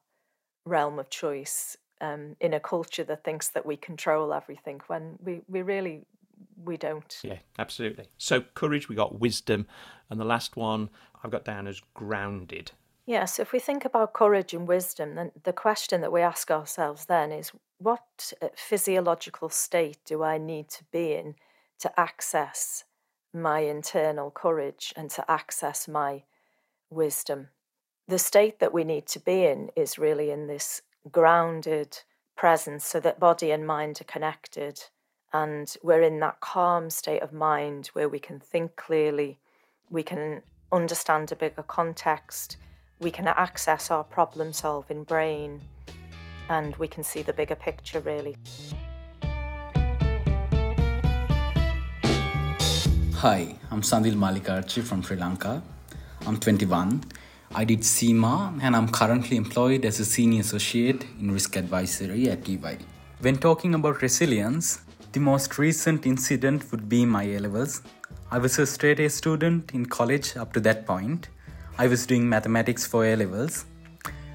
realm 0.64 0.98
of 0.98 1.10
choice 1.10 1.76
um, 2.00 2.36
in 2.40 2.52
a 2.52 2.60
culture 2.60 3.04
that 3.04 3.22
thinks 3.22 3.48
that 3.48 3.64
we 3.64 3.76
control 3.76 4.34
everything 4.34 4.80
when 4.88 5.18
we, 5.22 5.42
we 5.46 5.62
really 5.62 6.06
we 6.64 6.76
don't. 6.76 7.18
Yeah, 7.22 7.38
absolutely. 7.58 8.06
So 8.18 8.40
courage, 8.40 8.88
we 8.88 8.96
got 8.96 9.20
wisdom, 9.20 9.66
and 10.10 10.20
the 10.20 10.24
last 10.24 10.56
one 10.56 10.90
I've 11.22 11.30
got 11.30 11.44
down 11.44 11.66
as 11.66 11.80
grounded. 11.94 12.72
Yeah, 13.06 13.24
so 13.24 13.42
if 13.42 13.52
we 13.52 13.60
think 13.60 13.84
about 13.84 14.14
courage 14.14 14.52
and 14.52 14.66
wisdom, 14.66 15.14
then 15.14 15.30
the 15.44 15.52
question 15.52 16.00
that 16.00 16.12
we 16.12 16.22
ask 16.22 16.50
ourselves 16.50 17.04
then 17.04 17.30
is 17.30 17.52
what 17.78 18.32
uh, 18.42 18.48
physiological 18.56 19.48
state 19.48 19.98
do 20.04 20.24
I 20.24 20.38
need 20.38 20.68
to 20.70 20.84
be 20.90 21.12
in 21.12 21.36
to 21.78 22.00
access 22.00 22.84
my 23.36 23.60
internal 23.60 24.30
courage 24.30 24.92
and 24.96 25.10
to 25.10 25.30
access 25.30 25.86
my 25.86 26.24
wisdom? 26.90 27.48
The 28.08 28.18
state 28.18 28.58
that 28.60 28.72
we 28.72 28.84
need 28.84 29.06
to 29.08 29.20
be 29.20 29.44
in 29.44 29.70
is 29.76 29.98
really 29.98 30.30
in 30.30 30.46
this 30.46 30.82
grounded 31.10 31.98
presence 32.36 32.84
so 32.84 33.00
that 33.00 33.20
body 33.20 33.50
and 33.50 33.66
mind 33.66 34.00
are 34.00 34.04
connected 34.04 34.82
and 35.32 35.76
we're 35.82 36.02
in 36.02 36.20
that 36.20 36.40
calm 36.40 36.88
state 36.88 37.22
of 37.22 37.32
mind 37.32 37.88
where 37.88 38.08
we 38.08 38.18
can 38.18 38.40
think 38.40 38.76
clearly, 38.76 39.38
we 39.90 40.02
can 40.02 40.42
understand 40.72 41.30
a 41.32 41.36
bigger 41.36 41.62
context, 41.62 42.56
we 43.00 43.10
can 43.10 43.26
access 43.26 43.90
our 43.90 44.04
problem 44.04 44.52
solving 44.52 45.04
brain, 45.04 45.60
and 46.48 46.76
we 46.76 46.88
can 46.88 47.02
see 47.02 47.22
the 47.22 47.32
bigger 47.32 47.56
picture 47.56 48.00
really. 48.00 48.36
Hi, 53.20 53.56
I'm 53.70 53.80
Sandil 53.80 54.14
Malikarchi 54.14 54.82
from 54.82 55.02
Sri 55.02 55.16
Lanka. 55.16 55.62
I'm 56.26 56.36
21. 56.38 57.02
I 57.54 57.64
did 57.64 57.82
CIMA 57.82 58.58
and 58.60 58.76
I'm 58.76 58.88
currently 58.88 59.38
employed 59.38 59.86
as 59.86 59.98
a 60.00 60.04
senior 60.04 60.42
associate 60.42 61.06
in 61.18 61.32
risk 61.32 61.56
advisory 61.56 62.28
at 62.28 62.46
EY. 62.46 62.76
When 63.20 63.38
talking 63.38 63.74
about 63.74 64.02
resilience, 64.02 64.82
the 65.12 65.20
most 65.20 65.56
recent 65.56 66.04
incident 66.04 66.70
would 66.70 66.90
be 66.90 67.06
my 67.06 67.22
A 67.22 67.38
levels. 67.38 67.80
I 68.30 68.36
was 68.36 68.58
a 68.58 68.66
straight 68.66 69.00
A 69.00 69.08
student 69.08 69.72
in 69.72 69.86
college 69.86 70.36
up 70.36 70.52
to 70.52 70.60
that 70.60 70.84
point. 70.84 71.30
I 71.78 71.86
was 71.86 72.04
doing 72.04 72.28
mathematics 72.28 72.86
for 72.86 73.06
A 73.06 73.16
levels. 73.16 73.64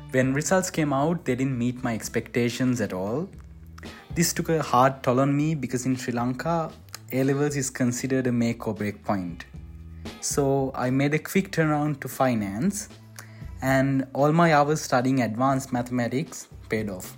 When 0.09 0.33
results 0.33 0.71
came 0.71 0.91
out, 0.91 1.23
they 1.25 1.35
didn't 1.35 1.55
meet 1.55 1.83
my 1.83 1.93
expectations 1.93 2.81
at 2.81 2.93
all. 2.93 3.29
This 4.15 4.33
took 4.33 4.49
a 4.49 4.63
hard 4.63 5.03
toll 5.03 5.19
on 5.19 5.37
me 5.37 5.53
because 5.53 5.85
in 5.85 5.95
Sri 5.95 6.13
Lanka, 6.13 6.71
A 7.13 7.25
levels 7.25 7.57
is 7.57 7.69
considered 7.69 8.27
a 8.27 8.31
make 8.31 8.67
or 8.67 8.73
break 8.73 9.03
point. 9.03 9.43
So 10.21 10.71
I 10.73 10.89
made 10.91 11.13
a 11.13 11.19
quick 11.19 11.51
turnaround 11.51 11.99
to 11.99 12.07
finance, 12.07 12.87
and 13.61 14.07
all 14.13 14.31
my 14.31 14.53
hours 14.53 14.79
studying 14.79 15.21
advanced 15.21 15.73
mathematics 15.73 16.47
paid 16.69 16.89
off. 16.89 17.17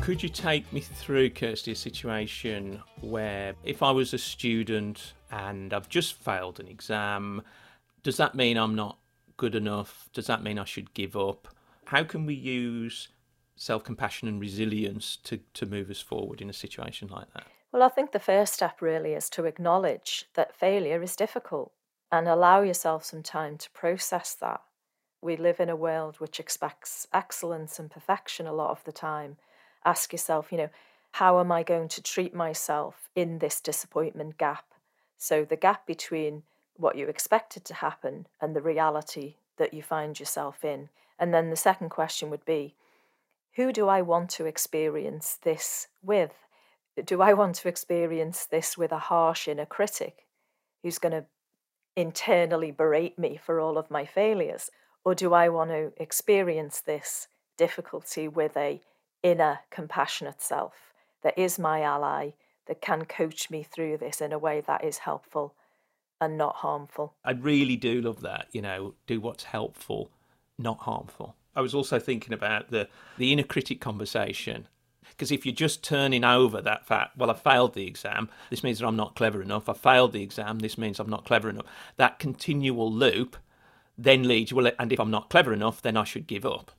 Could 0.00 0.22
you 0.22 0.30
take 0.30 0.72
me 0.72 0.80
through, 0.80 1.30
Kirsty, 1.30 1.72
a 1.72 1.76
situation 1.76 2.80
where 3.02 3.54
if 3.62 3.82
I 3.82 3.90
was 3.90 4.14
a 4.14 4.18
student 4.18 5.12
and 5.30 5.74
I've 5.74 5.90
just 5.90 6.14
failed 6.14 6.60
an 6.60 6.66
exam, 6.66 7.42
does 8.02 8.16
that 8.16 8.34
mean 8.34 8.56
I'm 8.56 8.74
not 8.74 8.96
good 9.36 9.54
enough? 9.54 10.08
Does 10.14 10.28
that 10.28 10.42
mean 10.42 10.58
I 10.58 10.64
should 10.64 10.94
give 10.94 11.14
up? 11.14 11.48
How 11.84 12.04
can 12.04 12.24
we 12.24 12.34
use 12.34 13.08
self 13.62 13.84
compassion 13.84 14.28
and 14.28 14.40
resilience 14.40 15.16
to, 15.24 15.40
to 15.54 15.66
move 15.66 15.90
us 15.90 16.00
forward 16.00 16.40
in 16.40 16.50
a 16.50 16.54
situation 16.54 17.08
like 17.08 17.32
that? 17.34 17.46
Well, 17.72 17.82
I 17.82 17.88
think 17.88 18.12
the 18.12 18.18
first 18.18 18.54
step 18.54 18.82
really 18.82 19.14
is 19.14 19.30
to 19.30 19.46
acknowledge 19.46 20.26
that 20.34 20.56
failure 20.56 21.02
is 21.02 21.16
difficult 21.16 21.72
and 22.10 22.28
allow 22.28 22.60
yourself 22.60 23.04
some 23.04 23.22
time 23.22 23.56
to 23.58 23.70
process 23.70 24.34
that. 24.34 24.60
We 25.22 25.36
live 25.36 25.60
in 25.60 25.70
a 25.70 25.76
world 25.76 26.16
which 26.18 26.40
expects 26.40 27.06
excellence 27.12 27.78
and 27.78 27.90
perfection 27.90 28.46
a 28.46 28.52
lot 28.52 28.70
of 28.70 28.84
the 28.84 28.92
time 28.92 29.36
ask 29.84 30.12
yourself, 30.12 30.52
you 30.52 30.58
know, 30.58 30.70
how 31.12 31.40
am 31.40 31.52
I 31.52 31.62
going 31.62 31.88
to 31.88 32.02
treat 32.02 32.34
myself 32.34 33.08
in 33.14 33.38
this 33.38 33.60
disappointment 33.60 34.38
gap? 34.38 34.64
So, 35.18 35.44
the 35.44 35.56
gap 35.56 35.86
between 35.86 36.42
what 36.76 36.96
you 36.96 37.06
expected 37.08 37.64
to 37.66 37.74
happen 37.74 38.26
and 38.40 38.56
the 38.56 38.62
reality 38.62 39.36
that 39.58 39.74
you 39.74 39.82
find 39.82 40.18
yourself 40.18 40.64
in. 40.64 40.88
And 41.18 41.32
then 41.32 41.50
the 41.50 41.56
second 41.56 41.90
question 41.90 42.30
would 42.30 42.44
be 42.44 42.74
who 43.56 43.72
do 43.72 43.88
I 43.88 44.02
want 44.02 44.30
to 44.30 44.46
experience 44.46 45.38
this 45.42 45.88
with? 46.02 46.32
Do 47.04 47.22
I 47.22 47.32
want 47.32 47.56
to 47.56 47.68
experience 47.68 48.46
this 48.46 48.76
with 48.78 48.92
a 48.92 48.98
harsh 48.98 49.48
inner 49.48 49.66
critic 49.66 50.26
who's 50.82 50.98
going 50.98 51.12
to 51.12 51.26
internally 51.96 52.70
berate 52.70 53.18
me 53.18 53.38
for 53.42 53.60
all 53.60 53.78
of 53.78 53.90
my 53.90 54.04
failures? 54.04 54.70
Or 55.04 55.14
do 55.14 55.34
I 55.34 55.48
want 55.48 55.70
to 55.70 55.92
experience 55.96 56.80
this 56.80 57.28
difficulty 57.56 58.28
with 58.28 58.56
a 58.56 58.80
inner 59.22 59.60
compassionate 59.70 60.42
self 60.42 60.92
that 61.22 61.38
is 61.38 61.58
my 61.58 61.82
ally, 61.82 62.30
that 62.66 62.80
can 62.80 63.04
coach 63.04 63.50
me 63.50 63.62
through 63.62 63.96
this 63.98 64.20
in 64.20 64.32
a 64.32 64.38
way 64.38 64.62
that 64.66 64.84
is 64.84 64.98
helpful 64.98 65.54
and 66.20 66.38
not 66.38 66.56
harmful. 66.56 67.14
I 67.24 67.32
really 67.32 67.76
do 67.76 68.00
love 68.00 68.20
that, 68.22 68.48
you 68.52 68.62
know, 68.62 68.94
do 69.06 69.20
what's 69.20 69.44
helpful, 69.44 70.10
not 70.58 70.78
harmful. 70.80 71.36
I 71.54 71.60
was 71.60 71.74
also 71.74 71.98
thinking 71.98 72.32
about 72.32 72.70
the, 72.70 72.88
the 73.18 73.32
inner 73.32 73.42
critic 73.42 73.80
conversation. 73.80 74.68
Because 75.10 75.30
if 75.30 75.44
you're 75.44 75.54
just 75.54 75.84
turning 75.84 76.24
over 76.24 76.62
that 76.62 76.86
fact, 76.86 77.18
well, 77.18 77.30
I 77.30 77.34
failed 77.34 77.74
the 77.74 77.86
exam, 77.86 78.30
this 78.50 78.64
means 78.64 78.78
that 78.78 78.86
I'm 78.86 78.96
not 78.96 79.14
clever 79.14 79.42
enough. 79.42 79.68
I 79.68 79.74
failed 79.74 80.12
the 80.12 80.22
exam, 80.22 80.60
this 80.60 80.78
means 80.78 80.98
I'm 80.98 81.10
not 81.10 81.26
clever 81.26 81.50
enough. 81.50 81.66
That 81.96 82.18
continual 82.18 82.90
loop 82.90 83.36
then 83.98 84.26
leads, 84.26 84.52
well, 84.52 84.70
and 84.78 84.92
if 84.92 84.98
I'm 84.98 85.10
not 85.10 85.28
clever 85.28 85.52
enough, 85.52 85.82
then 85.82 85.96
I 85.96 86.04
should 86.04 86.26
give 86.26 86.46
up. 86.46 86.70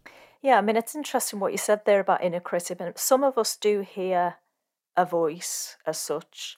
Yeah, 0.42 0.58
I 0.58 0.62
mean, 0.62 0.76
it's 0.76 0.96
interesting 0.96 1.40
what 1.40 1.52
you 1.52 1.58
said 1.58 1.86
there 1.86 2.00
about 2.00 2.24
inner 2.24 2.40
critic. 2.40 2.80
And 2.82 2.98
some 2.98 3.24
of 3.24 3.38
us 3.38 3.56
do 3.56 3.82
hear 3.82 4.36
a 4.98 5.06
voice 5.06 5.78
as 5.86 5.98
such, 5.98 6.58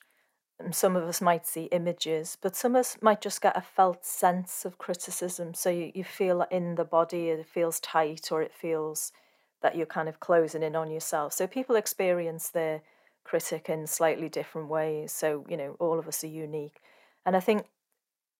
some 0.70 0.96
of 0.96 1.04
us 1.04 1.20
might 1.20 1.46
see 1.46 1.64
images, 1.64 2.38
but 2.40 2.56
some 2.56 2.74
of 2.74 2.80
us 2.80 2.96
might 3.02 3.20
just 3.20 3.42
get 3.42 3.56
a 3.56 3.60
felt 3.60 4.04
sense 4.04 4.64
of 4.64 4.78
criticism. 4.78 5.54
So 5.54 5.70
you, 5.70 5.92
you 5.94 6.04
feel 6.04 6.46
in 6.50 6.76
the 6.76 6.84
body, 6.84 7.28
it 7.28 7.46
feels 7.46 7.78
tight, 7.80 8.32
or 8.32 8.42
it 8.42 8.52
feels 8.52 9.12
that 9.62 9.76
you're 9.76 9.86
kind 9.86 10.08
of 10.08 10.20
closing 10.20 10.62
in 10.62 10.74
on 10.74 10.90
yourself. 10.90 11.32
So 11.32 11.46
people 11.46 11.76
experience 11.76 12.48
their 12.48 12.82
critic 13.24 13.68
in 13.68 13.86
slightly 13.86 14.28
different 14.28 14.68
ways. 14.68 15.12
So, 15.12 15.44
you 15.48 15.56
know, 15.56 15.76
all 15.78 15.98
of 15.98 16.08
us 16.08 16.24
are 16.24 16.28
unique. 16.28 16.80
And 17.24 17.36
I 17.36 17.40
think 17.40 17.64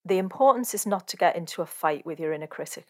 the 0.04 0.18
importance 0.18 0.75
is 0.75 0.87
not 0.87 1.08
to 1.08 1.16
get 1.16 1.37
into 1.37 1.61
a 1.62 1.66
fight 1.66 2.06
with 2.06 2.20
your 2.20 2.32
inner 2.32 2.46
critic 2.46 2.87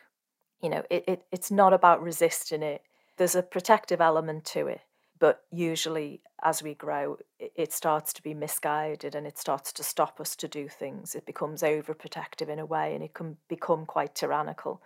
you 0.63 0.71
know, 0.71 0.83
it, 0.91 1.05
it, 1.07 1.23
it's 1.31 1.51
not 1.51 1.73
about 1.73 2.03
resisting 2.03 2.63
it. 2.63 2.83
There's 3.17 3.35
a 3.35 3.43
protective 3.43 4.01
element 4.01 4.45
to 4.47 4.67
it, 4.67 4.81
but 5.19 5.45
usually 5.51 6.21
as 6.43 6.63
we 6.63 6.75
grow, 6.75 7.19
it, 7.39 7.73
starts 7.73 8.13
to 8.13 8.23
be 8.23 8.35
misguided 8.35 9.15
and 9.15 9.27
it 9.27 9.39
starts 9.39 9.73
to 9.73 9.83
stop 9.83 10.21
us 10.21 10.37
to 10.37 10.49
do 10.49 10.69
things. 10.69 11.15
It 11.15 11.27
becomes 11.27 11.63
overprotective 11.63 12.49
in 12.49 12.59
a 12.59 12.67
way 12.67 12.95
and 12.95 13.03
it 13.03 13.15
can 13.15 13.37
become 13.49 13.87
quite 13.87 14.15
tyrannical. 14.15 14.83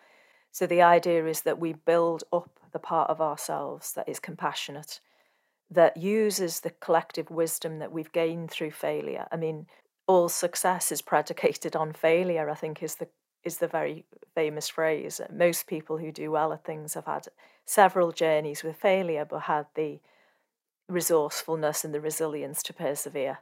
So 0.53 0.67
the 0.67 0.83
idea 0.83 1.27
is 1.27 1.43
that 1.43 1.59
we 1.59 1.73
build 1.73 2.25
up 2.33 2.51
the 2.73 2.79
part 2.79 3.11
of 3.11 3.21
ourselves 3.21 3.93
that 3.95 4.09
is 4.09 4.21
compassionate, 4.21 5.01
that 5.71 5.97
uses 5.97 6.61
the 6.61 6.71
collective 6.71 7.31
wisdom 7.31 7.79
that 7.79 7.93
we've 7.93 8.13
gained 8.13 8.51
through 8.51 8.73
failure. 8.73 9.27
I 9.33 9.37
mean, 9.37 9.67
all 10.07 10.29
success 10.29 10.91
is 10.91 11.03
predicated 11.03 11.77
on 11.77 11.93
failure, 11.93 12.51
I 12.51 12.55
think 12.55 12.83
is 12.83 12.97
the 12.97 13.09
is 13.43 13.57
the 13.57 13.69
very 13.69 14.05
famous 14.35 14.69
phrase. 14.69 15.21
Most 15.33 15.67
people 15.67 15.97
who 15.97 16.13
do 16.13 16.31
well 16.31 16.53
at 16.53 16.65
things 16.65 16.93
have 16.93 17.07
had 17.07 17.27
several 17.65 18.13
journeys 18.13 18.63
with 18.63 18.77
failure, 18.77 19.25
but 19.25 19.43
had 19.43 19.67
the 19.75 19.99
resourcefulness 20.91 21.85
and 21.85 21.95
the 21.95 22.01
resilience 22.01 22.63
to 22.65 22.73
persevere. 22.73 23.39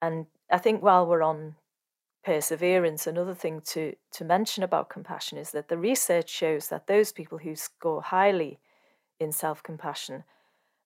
And 0.00 0.26
I 0.50 0.58
think 0.58 0.82
while 0.82 1.06
we're 1.06 1.22
on 1.22 1.56
perseverance, 2.24 3.06
another 3.06 3.34
thing 3.34 3.60
to, 3.60 3.94
to 4.12 4.24
mention 4.24 4.62
about 4.62 4.88
compassion 4.88 5.38
is 5.38 5.50
that 5.52 5.68
the 5.68 5.78
research 5.78 6.28
shows 6.28 6.68
that 6.68 6.86
those 6.86 7.12
people 7.12 7.38
who 7.38 7.56
score 7.56 8.02
highly 8.02 8.58
in 9.18 9.32
self 9.32 9.62
compassion 9.62 10.24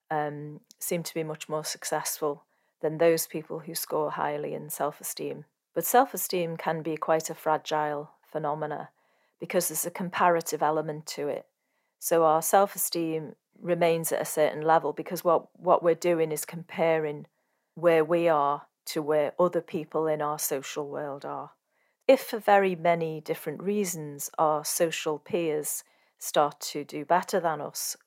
um, 0.09 0.61
seem 0.79 1.03
to 1.03 1.13
be 1.13 1.23
much 1.23 1.49
more 1.49 1.63
successful 1.63 2.43
than 2.81 2.97
those 2.97 3.27
people 3.27 3.59
who 3.59 3.75
score 3.75 4.11
highly 4.11 4.53
in 4.53 4.69
self 4.69 5.01
esteem. 5.01 5.45
But 5.73 5.85
self 5.85 6.13
esteem 6.13 6.57
can 6.57 6.81
be 6.81 6.97
quite 6.97 7.29
a 7.29 7.35
fragile 7.35 8.11
phenomena 8.31 8.89
because 9.39 9.67
there's 9.67 9.85
a 9.85 9.91
comparative 9.91 10.63
element 10.63 11.05
to 11.07 11.27
it. 11.27 11.45
So 11.99 12.23
our 12.23 12.41
self 12.41 12.75
esteem 12.75 13.35
remains 13.61 14.11
at 14.11 14.21
a 14.21 14.25
certain 14.25 14.61
level 14.61 14.93
because 14.93 15.23
what, 15.23 15.47
what 15.59 15.83
we're 15.83 15.95
doing 15.95 16.31
is 16.31 16.45
comparing 16.45 17.25
where 17.75 18.03
we 18.03 18.27
are 18.27 18.63
to 18.85 19.01
where 19.01 19.33
other 19.39 19.61
people 19.61 20.07
in 20.07 20.21
our 20.21 20.39
social 20.39 20.87
world 20.87 21.25
are. 21.25 21.51
If 22.07 22.21
for 22.21 22.39
very 22.39 22.75
many 22.75 23.19
different 23.19 23.61
reasons 23.61 24.29
our 24.37 24.63
social 24.63 25.19
peers 25.19 25.83
start 26.17 26.59
to 26.61 26.83
do 26.83 27.03
better 27.05 27.39
than 27.39 27.61
us, 27.61 27.97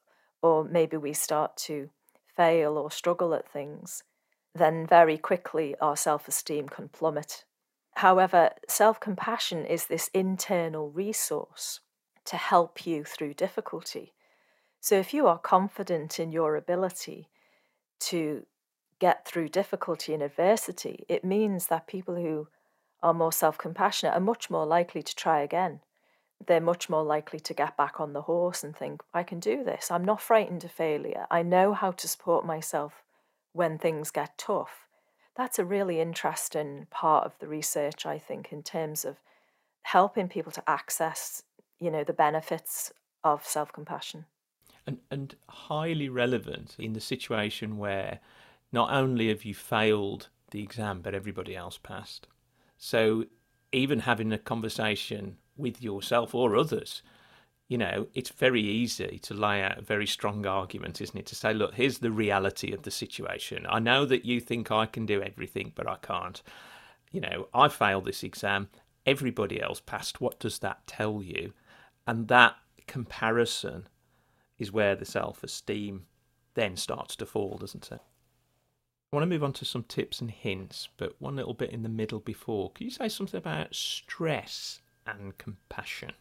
or 0.43 0.65
maybe 0.65 0.97
we 0.97 1.13
start 1.13 1.57
to 1.59 1.91
fail 2.35 2.79
or 2.79 2.91
struggle 2.91 3.35
at 3.35 3.51
things, 3.51 4.03
then 4.55 4.87
very 4.87 5.19
quickly 5.19 5.77
our 5.81 5.97
self 5.97 6.27
esteem 6.27 6.69
can 6.69 6.89
plummet. 6.89 7.45
However, 7.97 8.51
self 8.69 8.99
compassion 8.99 9.67
is 9.67 9.87
this 9.87 10.09
internal 10.15 10.91
resource 10.91 11.81
to 12.25 12.37
help 12.37 12.87
you 12.87 13.05
through 13.05 13.35
difficulty. 13.35 14.15
So, 14.81 14.97
if 14.97 15.13
you 15.13 15.27
are 15.27 15.39
confident 15.39 16.19
in 16.19 16.33
your 16.33 16.57
ability 16.57 17.29
to 18.01 18.47
get 18.99 19.27
through 19.27 19.49
difficulty 19.49 20.15
and 20.15 20.23
adversity, 20.23 21.05
it 21.09 21.25
means 21.25 21.67
that 21.67 21.87
people 21.87 22.15
who 22.15 22.49
are 23.03 23.15
more 23.15 23.33
self 23.33 23.59
compassionate 23.59 24.15
are 24.15 24.21
much 24.21 24.51
more 24.51 24.67
likely 24.67 25.03
to 25.03 25.15
try 25.15 25.41
again. 25.41 25.81
They're 26.47 26.61
much 26.61 26.89
more 26.89 27.05
likely 27.05 27.41
to 27.41 27.55
get 27.55 27.77
back 27.77 28.01
on 28.01 28.15
the 28.15 28.23
horse 28.23 28.65
and 28.65 28.75
think, 28.75 29.03
I 29.13 29.23
can 29.23 29.41
do 29.41 29.63
this. 29.63 29.91
I'm 29.91 30.05
not 30.05 30.23
frightened 30.23 30.65
of 30.65 30.71
failure. 30.71 31.27
I 31.31 31.43
know 31.43 31.75
how 31.75 31.91
to 31.93 32.09
support 32.09 32.47
myself 32.47 33.05
when 33.53 33.77
things 33.77 34.11
get 34.11 34.39
tough 34.39 34.89
that's 35.41 35.59
a 35.59 35.65
really 35.65 36.01
interesting 36.01 36.87
part 36.91 37.25
of 37.25 37.39
the 37.39 37.49
research, 37.49 38.05
I 38.05 38.19
think, 38.19 38.53
in 38.53 38.63
terms 38.63 39.07
of 39.07 39.17
helping 39.83 40.29
people 40.29 40.53
to 40.53 40.63
access 40.69 41.43
you 41.79 41.91
know, 41.91 42.05
the 42.05 42.13
benefits 42.13 42.93
of 43.25 43.47
self 43.47 43.73
compassion. 43.73 44.27
And, 44.91 44.99
and 45.09 45.37
highly 45.49 46.09
relevant 46.09 46.75
in 46.77 46.95
the 46.95 47.01
situation 47.01 47.79
where 47.79 48.19
not 48.73 48.91
only 48.91 49.29
have 49.29 49.45
you 49.45 49.55
failed 49.55 50.31
the 50.51 50.65
exam, 50.65 51.01
but 51.01 51.15
everybody 51.15 51.55
else 51.55 51.79
passed. 51.79 52.27
So 52.77 53.27
even 53.71 54.01
having 54.01 54.33
a 54.33 54.39
conversation 54.39 55.37
with 55.57 55.81
yourself 55.81 56.35
or 56.35 56.57
others, 56.57 57.03
you 57.69 57.79
know, 57.79 58.09
it's 58.15 58.31
very 58.31 58.63
easy 58.63 59.21
to 59.23 59.33
lay 59.33 59.63
out 59.63 59.79
a 59.79 59.83
very 59.83 60.09
strong 60.09 60.45
argument, 60.45 61.01
isn't 61.01 61.17
it? 61.17 61.27
To 61.27 61.37
say, 61.37 61.55
look, 61.55 61.75
here's 61.75 61.99
the 61.99 62.11
reality 62.11 62.73
of 62.73 62.83
the 62.83 62.91
situation. 62.91 63.65
I 63.69 63.79
know 63.79 64.05
that 64.07 64.25
you 64.25 64.41
think 64.41 64.73
I 64.73 64.87
can 64.87 65.07
do 65.07 65.23
everything, 65.23 65.71
but 65.77 65.87
I 65.87 65.99
can't. 66.03 66.43
You 67.13 67.21
know, 67.21 67.47
I 67.55 67.69
failed 67.69 68.07
this 68.07 68.25
exam. 68.25 68.71
Everybody 69.07 69.63
else 69.63 69.79
passed. 69.79 70.21
What 70.21 70.41
does 70.41 70.59
that 70.59 70.85
tell 70.89 71.23
you? 71.23 71.53
And 72.09 72.27
that 72.27 72.57
comparison 72.89 73.87
is 74.61 74.71
where 74.71 74.95
the 74.95 75.05
self 75.05 75.43
esteem 75.43 76.07
then 76.55 76.77
starts 76.77 77.17
to 77.17 77.27
fall, 77.27 77.59
doesn't 77.59 77.91
it? 77.91 78.01
I 79.13 79.17
want 79.17 79.25
to 79.25 79.29
move 79.29 79.43
on 79.43 79.53
to 79.55 79.65
some 79.65 79.83
tips 79.83 80.21
and 80.21 80.31
hints, 80.31 80.89
but 80.97 81.17
one 81.19 81.35
little 81.35 81.55
bit 81.55 81.71
in 81.71 81.83
the 81.83 81.89
middle 81.89 82.21
before. 82.21 82.71
Can 82.71 82.85
you 82.85 82.93
say 82.93 83.09
something 83.09 83.39
about 83.39 83.75
stress 83.75 84.83
and 85.05 85.37
compassion? 85.37 86.13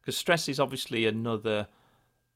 Because 0.00 0.16
stress 0.16 0.48
is 0.48 0.58
obviously 0.58 1.06
another 1.06 1.68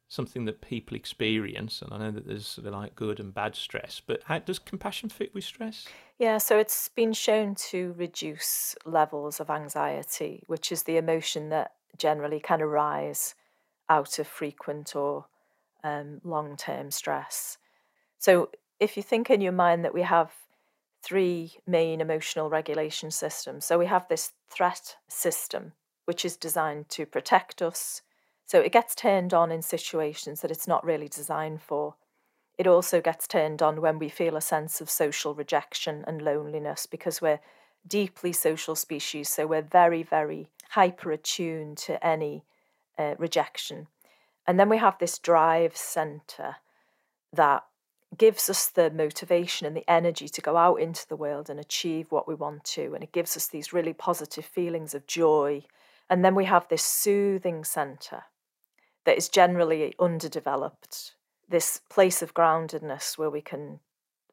something 0.06 0.44
that 0.44 0.60
people 0.60 0.96
experience, 0.96 1.82
and 1.82 1.92
I 1.92 1.98
know 1.98 2.10
that 2.10 2.26
there's 2.26 2.46
sort 2.46 2.66
of 2.66 2.74
like 2.74 2.96
good 2.96 3.20
and 3.20 3.32
bad 3.32 3.54
stress, 3.54 4.02
but 4.04 4.22
how 4.24 4.40
does 4.40 4.58
compassion 4.58 5.08
fit 5.08 5.32
with 5.32 5.44
stress? 5.44 5.86
Yeah, 6.18 6.38
so 6.38 6.58
it's 6.58 6.88
been 6.88 7.12
shown 7.12 7.54
to 7.70 7.94
reduce 7.96 8.74
levels 8.84 9.38
of 9.38 9.50
anxiety, 9.50 10.42
which 10.48 10.72
is 10.72 10.82
the 10.82 10.96
emotion 10.96 11.48
that 11.50 11.74
generally 11.96 12.40
can 12.40 12.60
arise 12.60 13.36
out 13.88 14.18
of 14.18 14.26
frequent 14.26 14.96
or 14.96 15.26
um, 15.84 16.20
long 16.24 16.56
term 16.56 16.90
stress. 16.90 17.58
So 18.18 18.50
if 18.78 18.96
you 18.96 19.02
think 19.02 19.30
in 19.30 19.40
your 19.40 19.52
mind 19.52 19.84
that 19.84 19.94
we 19.94 20.02
have 20.02 20.32
three 21.02 21.52
main 21.66 22.00
emotional 22.00 22.50
regulation 22.50 23.10
systems, 23.10 23.64
so 23.64 23.78
we 23.78 23.86
have 23.86 24.08
this 24.08 24.32
threat 24.48 24.96
system, 25.08 25.72
which 26.04 26.24
is 26.24 26.36
designed 26.36 26.88
to 26.90 27.06
protect 27.06 27.62
us. 27.62 28.02
So 28.46 28.60
it 28.60 28.72
gets 28.72 28.94
turned 28.94 29.32
on 29.32 29.52
in 29.52 29.62
situations 29.62 30.40
that 30.40 30.50
it's 30.50 30.68
not 30.68 30.84
really 30.84 31.08
designed 31.08 31.62
for. 31.62 31.94
It 32.58 32.66
also 32.66 33.00
gets 33.00 33.26
turned 33.26 33.62
on 33.62 33.80
when 33.80 33.98
we 33.98 34.08
feel 34.08 34.36
a 34.36 34.42
sense 34.42 34.80
of 34.80 34.90
social 34.90 35.34
rejection 35.34 36.04
and 36.06 36.20
loneliness 36.20 36.84
because 36.84 37.22
we're 37.22 37.40
deeply 37.86 38.32
social 38.32 38.74
species. 38.74 39.28
So 39.28 39.46
we're 39.46 39.62
very, 39.62 40.02
very 40.02 40.48
hyper 40.70 41.12
attuned 41.12 41.78
to 41.78 42.04
any 42.06 42.44
uh, 42.98 43.14
rejection. 43.18 43.86
And 44.50 44.58
then 44.58 44.68
we 44.68 44.78
have 44.78 44.98
this 44.98 45.16
drive 45.16 45.76
center 45.76 46.56
that 47.32 47.62
gives 48.18 48.50
us 48.50 48.66
the 48.66 48.90
motivation 48.90 49.64
and 49.64 49.76
the 49.76 49.88
energy 49.88 50.28
to 50.28 50.40
go 50.40 50.56
out 50.56 50.80
into 50.80 51.06
the 51.06 51.14
world 51.14 51.48
and 51.48 51.60
achieve 51.60 52.10
what 52.10 52.26
we 52.26 52.34
want 52.34 52.64
to. 52.64 52.92
And 52.92 53.04
it 53.04 53.12
gives 53.12 53.36
us 53.36 53.46
these 53.46 53.72
really 53.72 53.92
positive 53.92 54.44
feelings 54.44 54.92
of 54.92 55.06
joy. 55.06 55.62
And 56.10 56.24
then 56.24 56.34
we 56.34 56.46
have 56.46 56.66
this 56.66 56.82
soothing 56.82 57.62
center 57.62 58.24
that 59.04 59.16
is 59.16 59.28
generally 59.28 59.94
underdeveloped, 60.00 61.14
this 61.48 61.82
place 61.88 62.20
of 62.20 62.34
groundedness 62.34 63.16
where 63.16 63.30
we 63.30 63.42
can 63.42 63.78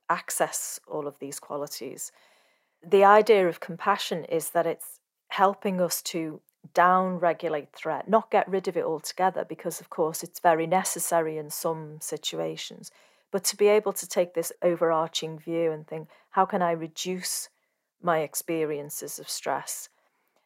access 0.09 0.79
all 0.87 1.05
of 1.05 1.19
these 1.19 1.39
qualities. 1.39 2.11
The 2.83 3.03
idea 3.03 3.47
of 3.47 3.59
compassion 3.59 4.25
is 4.25 4.49
that 4.49 4.65
it's 4.65 4.99
helping 5.27 5.79
us 5.79 6.01
to 6.01 6.41
down 6.73 7.19
regulate 7.19 7.71
threat, 7.73 8.09
not 8.09 8.31
get 8.31 8.47
rid 8.47 8.67
of 8.67 8.77
it 8.77 8.85
altogether, 8.85 9.45
because 9.45 9.79
of 9.79 9.89
course 9.89 10.23
it's 10.23 10.39
very 10.39 10.67
necessary 10.67 11.37
in 11.37 11.49
some 11.49 11.99
situations 12.01 12.91
but 13.31 13.43
to 13.45 13.57
be 13.57 13.67
able 13.67 13.93
to 13.93 14.07
take 14.07 14.33
this 14.33 14.51
overarching 14.61 15.37
view 15.37 15.71
and 15.71 15.85
think, 15.87 16.07
how 16.31 16.45
can 16.45 16.61
I 16.61 16.71
reduce 16.71 17.49
my 18.01 18.19
experiences 18.19 19.19
of 19.19 19.29
stress? 19.29 19.89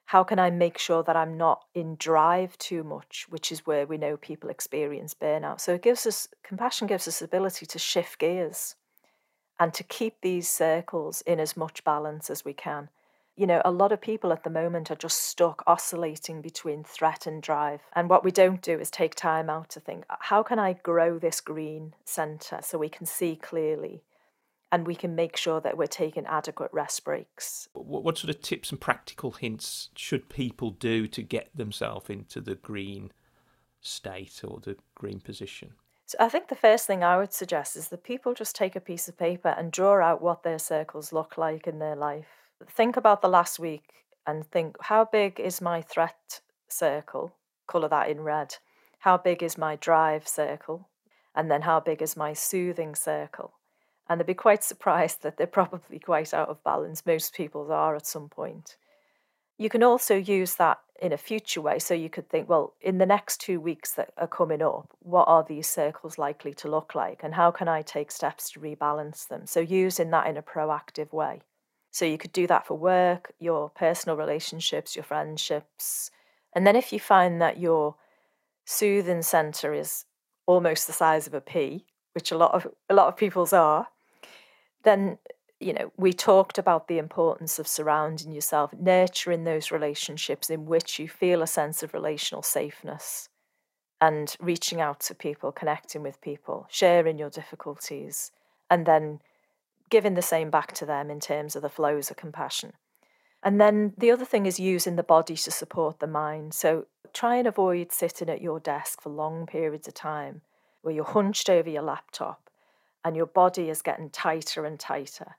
How 0.06 0.24
can 0.24 0.40
I 0.40 0.50
make 0.50 0.78
sure 0.78 1.04
that 1.04 1.16
I'm 1.16 1.38
not 1.38 1.64
in 1.74 1.96
drive 1.96 2.58
too 2.58 2.84
much, 2.84 3.28
which 3.30 3.52
is 3.52 3.66
where 3.66 3.86
we 3.86 3.98
know 3.98 4.18
people 4.18 4.50
experience 4.50 5.14
burnout? 5.14 5.62
So 5.62 5.74
it 5.74 5.84
gives 5.84 6.06
us 6.06 6.28
compassion 6.44 6.88
gives 6.88 7.08
us 7.08 7.22
ability 7.22 7.66
to 7.68 7.80
shift 7.80 8.20
gears 8.20 8.76
and 9.60 9.74
to 9.74 9.84
keep 9.84 10.20
these 10.22 10.50
circles 10.50 11.22
in 11.22 11.40
as 11.40 11.56
much 11.56 11.84
balance 11.84 12.30
as 12.30 12.44
we 12.44 12.54
can 12.54 12.90
you 13.42 13.48
know, 13.48 13.60
a 13.66 13.72
lot 13.72 13.92
of 13.92 14.00
people 14.00 14.32
at 14.32 14.44
the 14.44 14.52
moment 14.52 14.92
are 14.92 14.96
just 14.96 15.18
stuck 15.18 15.64
oscillating 15.66 16.44
between 16.44 16.84
threat 16.84 17.26
and 17.26 17.42
drive. 17.42 17.82
And 17.94 18.08
what 18.08 18.24
we 18.24 18.30
don't 18.30 18.62
do 18.62 18.80
is 18.80 18.92
take 18.92 19.16
time 19.16 19.50
out 19.50 19.72
to 19.72 19.80
think, 19.80 20.06
uh, 20.12 20.18
how 20.20 20.44
can 20.44 20.60
I 20.60 20.74
grow 20.74 21.18
this 21.18 21.42
green 21.42 21.96
centre 22.06 22.60
so 22.62 22.78
we 22.78 22.88
can 22.88 23.08
see 23.08 23.36
clearly 23.36 24.04
and 24.72 24.86
we 24.86 24.94
can 24.94 25.16
make 25.16 25.36
sure 25.36 25.60
that 25.60 25.76
we're 25.76 25.88
taking 25.88 26.28
adequate 26.28 26.70
rest 26.72 27.04
breaks. 27.04 27.68
What, 27.74 28.20
sort 28.20 28.30
of 28.30 28.44
tips 28.44 28.70
and 28.70 28.80
practical 28.80 29.32
hints 29.32 29.90
should 29.96 30.30
people 30.30 30.70
do 30.70 31.08
to 31.08 31.24
get 31.24 31.50
themselves 31.56 32.12
into 32.12 32.42
the 32.42 32.56
green 32.56 33.12
state 33.82 34.42
or 34.44 34.60
the 34.62 34.78
green 34.94 35.20
position? 35.20 35.72
So 36.06 36.16
I 36.20 36.30
think 36.30 36.48
the 36.48 36.56
first 36.56 36.86
thing 36.86 37.04
I 37.04 37.18
would 37.18 37.34
suggest 37.34 37.76
is 37.76 37.88
that 37.88 38.04
people 38.04 38.36
just 38.36 38.56
take 38.56 38.76
a 38.76 38.80
piece 38.80 39.08
of 39.08 39.18
paper 39.18 39.50
and 39.50 39.72
draw 39.72 40.00
out 40.00 40.22
what 40.22 40.44
their 40.44 40.60
circles 40.60 41.12
look 41.12 41.40
like 41.40 41.66
in 41.66 41.80
their 41.80 41.96
life 41.96 42.41
think 42.70 42.98
about 42.98 43.22
the 43.22 43.30
last 43.30 43.60
week 43.60 44.06
and 44.26 44.46
think 44.46 44.78
how 44.82 45.06
big 45.06 45.40
is 45.40 45.62
my 45.62 45.82
threat 45.82 46.42
circle? 46.68 47.34
Colour 47.68 47.90
that 47.90 48.10
in 48.10 48.22
red. 48.22 48.58
How 49.00 49.18
big 49.18 49.42
is 49.42 49.58
my 49.58 49.76
drive 49.76 50.28
circle? 50.28 50.88
And 51.34 51.50
then 51.50 51.62
how 51.62 51.80
big 51.80 52.02
is 52.02 52.18
my 52.18 52.34
soothing 52.34 52.94
circle? 52.96 53.54
And 54.08 54.20
they'd 54.20 54.28
be 54.28 54.34
quite 54.34 54.64
surprised 54.72 55.24
that 55.24 55.38
they're 55.38 55.48
probably 55.48 56.00
quite 56.00 56.34
out 56.34 56.50
of 56.50 56.64
balance. 56.64 57.06
Most 57.06 57.34
people 57.34 57.72
are 57.72 57.96
at 57.96 58.06
some 58.06 58.30
point. 58.30 58.78
You 59.58 59.70
can 59.70 59.84
also 59.84 60.16
use 60.16 60.56
that 60.56 60.80
in 61.02 61.12
a 61.12 61.18
future 61.18 61.62
way. 61.62 61.80
So 61.80 61.94
you 61.94 62.10
could 62.10 62.30
think, 62.30 62.48
well, 62.48 62.74
in 62.80 63.00
the 63.00 63.06
next 63.06 63.42
two 63.42 63.60
weeks 63.60 63.94
that 63.94 64.12
are 64.18 64.28
coming 64.28 64.62
up, 64.62 64.90
what 65.00 65.28
are 65.28 65.44
these 65.44 65.68
circles 65.68 66.18
likely 66.18 66.54
to 66.56 66.70
look 66.70 66.94
like? 66.96 67.22
And 67.24 67.34
how 67.34 67.52
can 67.52 67.68
I 67.68 67.82
take 67.82 68.12
steps 68.12 68.52
to 68.52 68.60
rebalance 68.60 69.28
them? 69.28 69.48
So 69.48 69.60
using 69.60 70.12
that 70.12 70.28
in 70.28 70.38
a 70.38 70.44
proactive 70.44 71.12
way. 71.12 71.42
So 71.92 72.06
you 72.06 72.18
could 72.18 72.32
do 72.32 72.48
that 72.48 72.66
for 72.66 72.76
work, 72.78 73.34
your 73.40 73.70
personal 73.70 74.18
relationships, 74.18 74.96
your 74.96 75.04
friendships. 75.04 76.10
And 76.56 76.66
then 76.66 76.76
if 76.76 76.92
you 76.94 77.00
find 77.00 77.42
that 77.42 77.60
your 77.60 77.96
soothing 78.66 79.22
center 79.22 79.74
is 79.74 80.06
almost 80.46 80.88
the 80.88 80.94
size 80.94 81.28
of 81.28 81.34
a 81.34 81.42
pea, 81.42 81.86
which 82.14 82.32
a 82.32 82.38
lot 82.38 82.54
of 82.54 82.68
a 82.90 82.94
lot 82.94 83.08
of 83.08 83.18
people's 83.18 83.54
are, 83.54 83.88
then 84.84 85.18
you 85.60 85.74
know, 85.74 85.92
we 85.96 86.12
talked 86.12 86.58
about 86.58 86.88
the 86.88 86.98
importance 86.98 87.60
of 87.60 87.68
surrounding 87.68 88.32
yourself, 88.32 88.74
nurturing 88.74 89.44
those 89.44 89.70
relationships 89.70 90.50
in 90.50 90.66
which 90.66 90.98
you 90.98 91.08
feel 91.08 91.44
a 91.44 91.48
sense 91.48 91.84
of 91.84 91.94
relational 91.94 92.42
safeness 92.42 93.30
and 94.02 94.36
reaching 94.40 94.82
out 94.82 95.00
to 95.02 95.14
people, 95.14 95.52
connecting 95.52 96.02
with 96.02 96.20
people, 96.20 96.66
sharing 96.68 97.20
your 97.20 97.30
difficulties, 97.30 98.32
and 98.72 98.88
then 98.88 99.20
giving 99.92 100.16
the 100.16 100.22
same 100.24 100.50
back 100.50 100.72
to 100.74 100.86
them 100.86 101.12
in 101.12 101.20
terms 101.20 101.56
of 101.56 101.62
the 101.62 101.70
flows 101.70 102.10
of 102.10 102.18
compassion. 102.18 102.74
And 103.44 103.62
then 103.62 103.94
the 103.98 104.10
other 104.10 104.26
thing 104.26 104.48
is 104.48 104.60
using 104.60 104.96
the 104.96 105.04
body 105.04 105.36
to 105.36 105.52
support 105.52 106.00
the 106.00 106.08
mind. 106.08 106.54
So 106.54 106.88
try 107.14 107.36
and 107.36 107.48
avoid 107.48 107.92
sitting 107.92 108.30
at 108.30 108.42
your 108.42 108.60
desk 108.60 109.02
for 109.02 109.10
long 109.10 109.46
periods 109.46 109.88
of 109.88 109.94
time 109.94 110.42
where 110.82 110.94
you're 110.94 111.04
hunched 111.04 111.50
over 111.50 111.70
your 111.70 111.82
laptop 111.84 112.50
and 113.04 113.16
your 113.16 113.26
body 113.26 113.70
is 113.70 113.82
getting 113.82 114.10
tighter 114.10 114.66
and 114.66 114.80
tighter. 114.80 115.36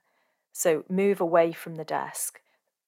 So 0.51 0.83
move 0.87 1.19
away 1.19 1.51
from 1.51 1.75
the 1.75 1.83
desk. 1.83 2.39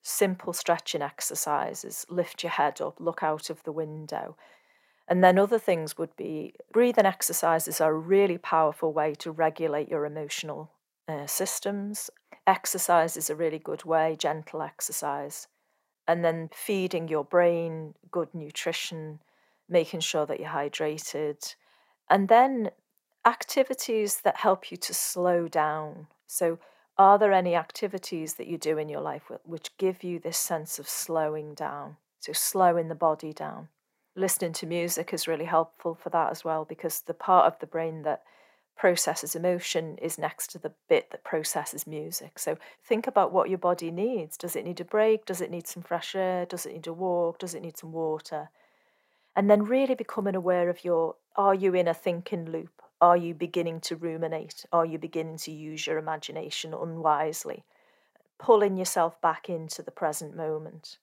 Simple 0.01 0.54
stretching 0.54 1.01
exercises, 1.01 2.06
lift 2.10 2.43
your 2.43 2.51
head 2.51 2.80
up, 2.80 2.99
look 2.99 3.23
out 3.23 3.49
of 3.49 3.63
the 3.63 3.71
window. 3.71 4.38
And 5.08 5.23
then 5.23 5.39
other 5.39 5.58
things 5.58 5.97
would 5.97 6.15
be 6.15 6.54
breathing 6.71 7.06
exercises 7.06 7.82
are 7.82 7.91
a 7.91 7.97
really 7.97 8.38
powerful 8.38 8.93
way 8.93 9.15
to 9.15 9.32
regulate 9.32 9.89
your 9.89 10.06
emotional 10.06 10.71
uh, 11.08 11.26
systems. 11.28 12.10
Exercise 12.48 13.18
is 13.18 13.30
a 13.30 13.36
really 13.36 13.60
good 13.60 13.86
way, 13.86 14.15
gentle 14.18 14.62
exercise. 14.62 15.48
And 16.08 16.24
then 16.24 16.50
feeding 16.54 17.08
your 17.08 17.24
brain 17.24 17.96
good 18.12 18.34
nutrition, 18.34 19.20
making 19.68 20.02
sure 20.02 20.26
that 20.26 20.39
you're 20.39 20.50
hydrated. 20.50 21.56
And 22.10 22.30
then 22.30 22.70
activities 23.26 24.22
that 24.22 24.38
help 24.38 24.70
you 24.72 24.78
to 24.78 24.94
slow 24.94 25.48
down. 25.48 26.08
So, 26.28 26.60
are 26.98 27.20
there 27.20 27.34
any 27.34 27.56
activities 27.56 28.36
that 28.36 28.48
you 28.48 28.58
do 28.58 28.78
in 28.78 28.88
your 28.88 29.02
life 29.02 29.24
which 29.44 29.76
give 29.78 30.04
you 30.04 30.18
this 30.18 30.38
sense 30.38 30.80
of 30.80 30.88
slowing 30.88 31.54
down? 31.54 31.98
So, 32.20 32.34
slowing 32.34 32.88
the 32.88 32.96
body 32.96 33.34
down. 33.34 33.70
Listening 34.15 34.54
to 34.54 34.65
music 34.65 35.13
is 35.13 35.28
really 35.28 35.46
helpful 35.46 35.96
for 35.96 36.10
that 36.12 36.32
as 36.32 36.46
well 36.46 36.63
because 36.63 37.02
the 37.02 37.13
part 37.13 37.52
of 37.52 37.60
the 37.60 37.68
brain 37.68 38.04
that 38.04 38.22
processes 38.76 39.36
emotion 39.36 39.98
is 40.02 40.18
next 40.18 40.52
to 40.52 40.60
the 40.60 40.74
bit 40.90 41.12
that 41.12 41.24
processes 41.24 41.88
music. 41.88 42.38
So 42.38 42.58
think 42.84 43.08
about 43.08 43.32
what 43.32 43.50
your 43.50 43.58
body 43.58 43.90
needs. 43.90 44.38
Does 44.38 44.56
it 44.56 44.66
need 44.66 44.82
a 44.82 44.86
break? 44.86 45.26
Does 45.26 45.42
it 45.42 45.52
need 45.52 45.68
some 45.68 45.84
fresh 45.84 46.16
air? 46.16 46.46
Does 46.46 46.66
it 46.66 46.74
need 46.74 46.88
a 46.88 46.94
walk? 46.94 47.40
Does 47.40 47.56
it 47.56 47.62
need 47.62 47.78
some 47.78 47.92
water? 47.92 48.50
And 49.36 49.50
then 49.50 49.64
really 49.64 49.96
becoming 49.96 50.36
aware 50.36 50.70
of 50.70 50.84
your 50.84 51.16
are 51.36 51.56
you 51.56 51.74
in 51.74 51.88
a 51.88 51.94
thinking 51.94 52.52
loop? 52.52 52.82
Are 53.02 53.18
you 53.18 53.34
beginning 53.34 53.82
to 53.82 53.96
ruminate? 53.96 54.66
Are 54.72 54.86
you 54.86 54.98
beginning 54.98 55.38
to 55.40 55.52
use 55.52 55.86
your 55.86 55.98
imagination 55.98 56.74
unwisely? 56.74 57.66
Pulling 58.38 58.78
yourself 58.78 59.20
back 59.22 59.50
into 59.50 59.82
the 59.84 59.92
present 59.92 60.36
moment 60.36 60.98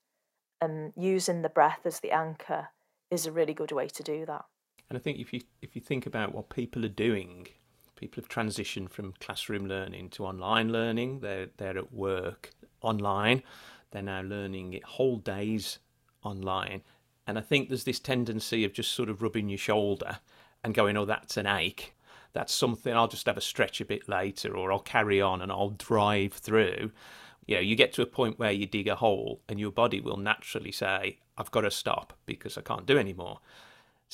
and 0.61 0.93
using 0.97 1.43
the 1.43 1.49
breath 1.49 1.81
as 1.85 2.01
the 2.01 2.13
anchor 2.13 2.69
is 3.11 3.27
a 3.27 3.33
really 3.33 3.53
good 3.53 3.73
way 3.73 3.89
to 3.89 4.03
do 4.03 4.25
that. 4.27 4.45
And 4.89 4.99
I 4.99 5.01
think 5.01 5.19
if 5.19 5.33
you 5.33 5.41
if 5.61 5.75
you 5.75 5.83
think 5.83 6.07
about 6.07 6.35
what 6.35 6.51
people 6.51 6.85
are 6.85 6.89
doing, 6.89 7.49
people 8.03 8.21
have 8.21 8.29
transitioned 8.29 8.91
from 8.91 9.15
classroom 9.21 9.67
learning 9.67 10.11
to 10.11 10.27
online 10.27 10.73
learning. 10.73 11.21
They're 11.21 11.51
they're 11.57 11.79
at 11.79 11.93
work 11.93 12.51
online. 12.81 13.45
They're 13.93 14.03
now 14.03 14.23
learning 14.23 14.81
whole 14.85 15.19
days 15.19 15.79
online. 16.25 16.83
And 17.29 17.39
I 17.39 17.43
think 17.43 17.69
there's 17.69 17.85
this 17.85 18.01
tendency 18.01 18.65
of 18.65 18.73
just 18.73 18.93
sort 18.93 19.09
of 19.09 19.23
rubbing 19.23 19.49
your 19.49 19.59
shoulder 19.59 20.19
and 20.65 20.75
going, 20.75 20.97
oh, 20.97 21.05
that's 21.05 21.37
an 21.37 21.47
ache. 21.47 21.95
That's 22.33 22.53
something 22.53 22.93
I'll 22.93 23.07
just 23.07 23.27
have 23.27 23.37
a 23.37 23.43
stretch 23.43 23.81
a 23.81 23.85
bit 23.85 24.09
later, 24.09 24.57
or 24.57 24.73
I'll 24.73 24.81
carry 24.81 25.21
on 25.21 25.41
and 25.41 25.53
I'll 25.53 25.71
drive 25.71 26.33
through. 26.33 26.91
You 27.47 27.57
know, 27.57 27.61
you 27.61 27.77
get 27.77 27.93
to 27.95 28.03
a 28.03 28.07
point 28.07 28.39
where 28.39 28.51
you 28.51 28.67
dig 28.67 28.89
a 28.89 28.97
hole 28.97 29.43
and 29.49 29.61
your 29.61 29.71
body 29.71 30.01
will 30.01 30.17
naturally 30.17 30.73
say, 30.73 31.19
I've 31.39 31.51
got 31.53 31.61
to 31.61 31.71
stop 31.71 32.15
because 32.27 32.59
I 32.59 32.63
can't 32.63 32.87
do 32.87 32.99
anymore. 32.99 33.39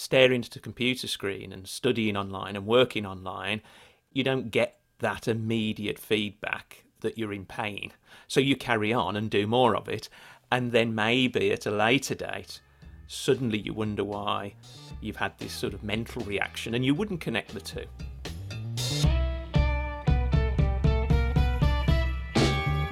Staring 0.01 0.45
at 0.45 0.55
a 0.55 0.61
computer 0.61 1.09
screen 1.09 1.53
and 1.53 1.67
studying 1.67 2.17
online 2.17 2.55
and 2.55 2.65
working 2.65 3.05
online, 3.05 3.61
you 4.13 4.23
don't 4.23 4.53
get 4.53 4.79
that 5.01 5.27
immediate 5.27 5.99
feedback 5.99 6.85
that 7.01 7.19
you're 7.19 7.33
in 7.33 7.45
pain. 7.45 7.91
So 8.29 8.39
you 8.39 8.55
carry 8.55 8.93
on 8.93 9.17
and 9.17 9.29
do 9.29 9.49
more 9.49 9.75
of 9.75 9.89
it. 9.89 10.09
And 10.53 10.71
then 10.71 10.95
maybe 10.95 11.51
at 11.51 11.67
a 11.67 11.73
later 11.73 12.15
date, 12.15 12.61
suddenly 13.09 13.59
you 13.59 13.75
wonder 13.75 14.05
why 14.05 14.55
you've 15.01 15.17
had 15.17 15.37
this 15.39 15.53
sort 15.53 15.75
of 15.75 15.83
mental 15.83 16.23
reaction 16.23 16.75
and 16.75 16.85
you 16.85 16.95
wouldn't 16.95 17.21
connect 17.21 17.53
the 17.53 17.61
two. 17.61 17.87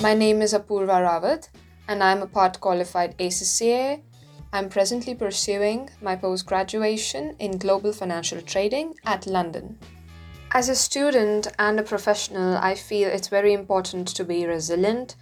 My 0.02 0.12
name 0.12 0.42
is 0.42 0.54
Apurva 0.54 1.06
Rawat 1.06 1.50
and 1.86 2.02
I'm 2.02 2.22
a 2.22 2.26
part 2.26 2.58
qualified 2.58 3.16
ACCA. 3.18 4.02
I'm 4.52 4.68
presently 4.68 5.14
pursuing 5.14 5.90
my 6.00 6.16
post 6.16 6.46
graduation 6.46 7.36
in 7.38 7.58
global 7.58 7.92
financial 7.92 8.40
trading 8.40 8.94
at 9.04 9.26
London. 9.26 9.78
As 10.52 10.68
a 10.68 10.74
student 10.74 11.48
and 11.58 11.78
a 11.78 11.82
professional, 11.82 12.56
I 12.56 12.74
feel 12.74 13.08
it's 13.08 13.28
very 13.28 13.52
important 13.52 14.08
to 14.08 14.24
be 14.24 14.46
resilient 14.46 15.16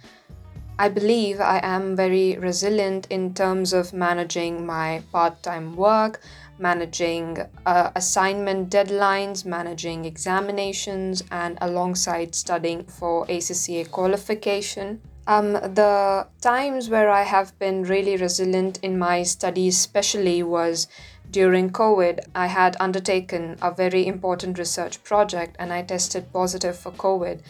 I 0.77 0.89
believe 0.89 1.39
I 1.39 1.61
am 1.63 1.95
very 1.95 2.37
resilient 2.37 3.07
in 3.09 3.33
terms 3.33 3.71
of 3.71 3.93
managing 3.93 4.65
my 4.65 5.03
part 5.09 5.41
time 5.41 5.77
work, 5.77 6.19
managing 6.59 7.37
uh, 7.65 7.91
assignment 7.95 8.71
deadlines, 8.71 9.45
managing 9.45 10.03
examinations, 10.03 11.23
and 11.31 11.57
alongside 11.61 12.35
studying 12.35 12.83
for 12.83 13.25
ACCA 13.27 13.89
qualification. 13.89 14.99
Um, 15.27 15.53
the 15.53 16.27
times 16.41 16.89
where 16.89 17.09
I 17.09 17.23
have 17.23 17.57
been 17.57 17.83
really 17.83 18.15
resilient 18.15 18.79
in 18.83 18.99
my 18.99 19.23
studies, 19.23 19.75
especially, 19.75 20.43
was 20.43 20.87
during 21.31 21.71
COVID. 21.71 22.19
I 22.35 22.47
had 22.47 22.77
undertaken 22.79 23.57
a 23.61 23.71
very 23.71 24.05
important 24.05 24.59
research 24.59 25.03
project 25.03 25.55
and 25.59 25.73
I 25.73 25.81
tested 25.81 26.31
positive 26.31 26.77
for 26.77 26.91
COVID 26.91 27.41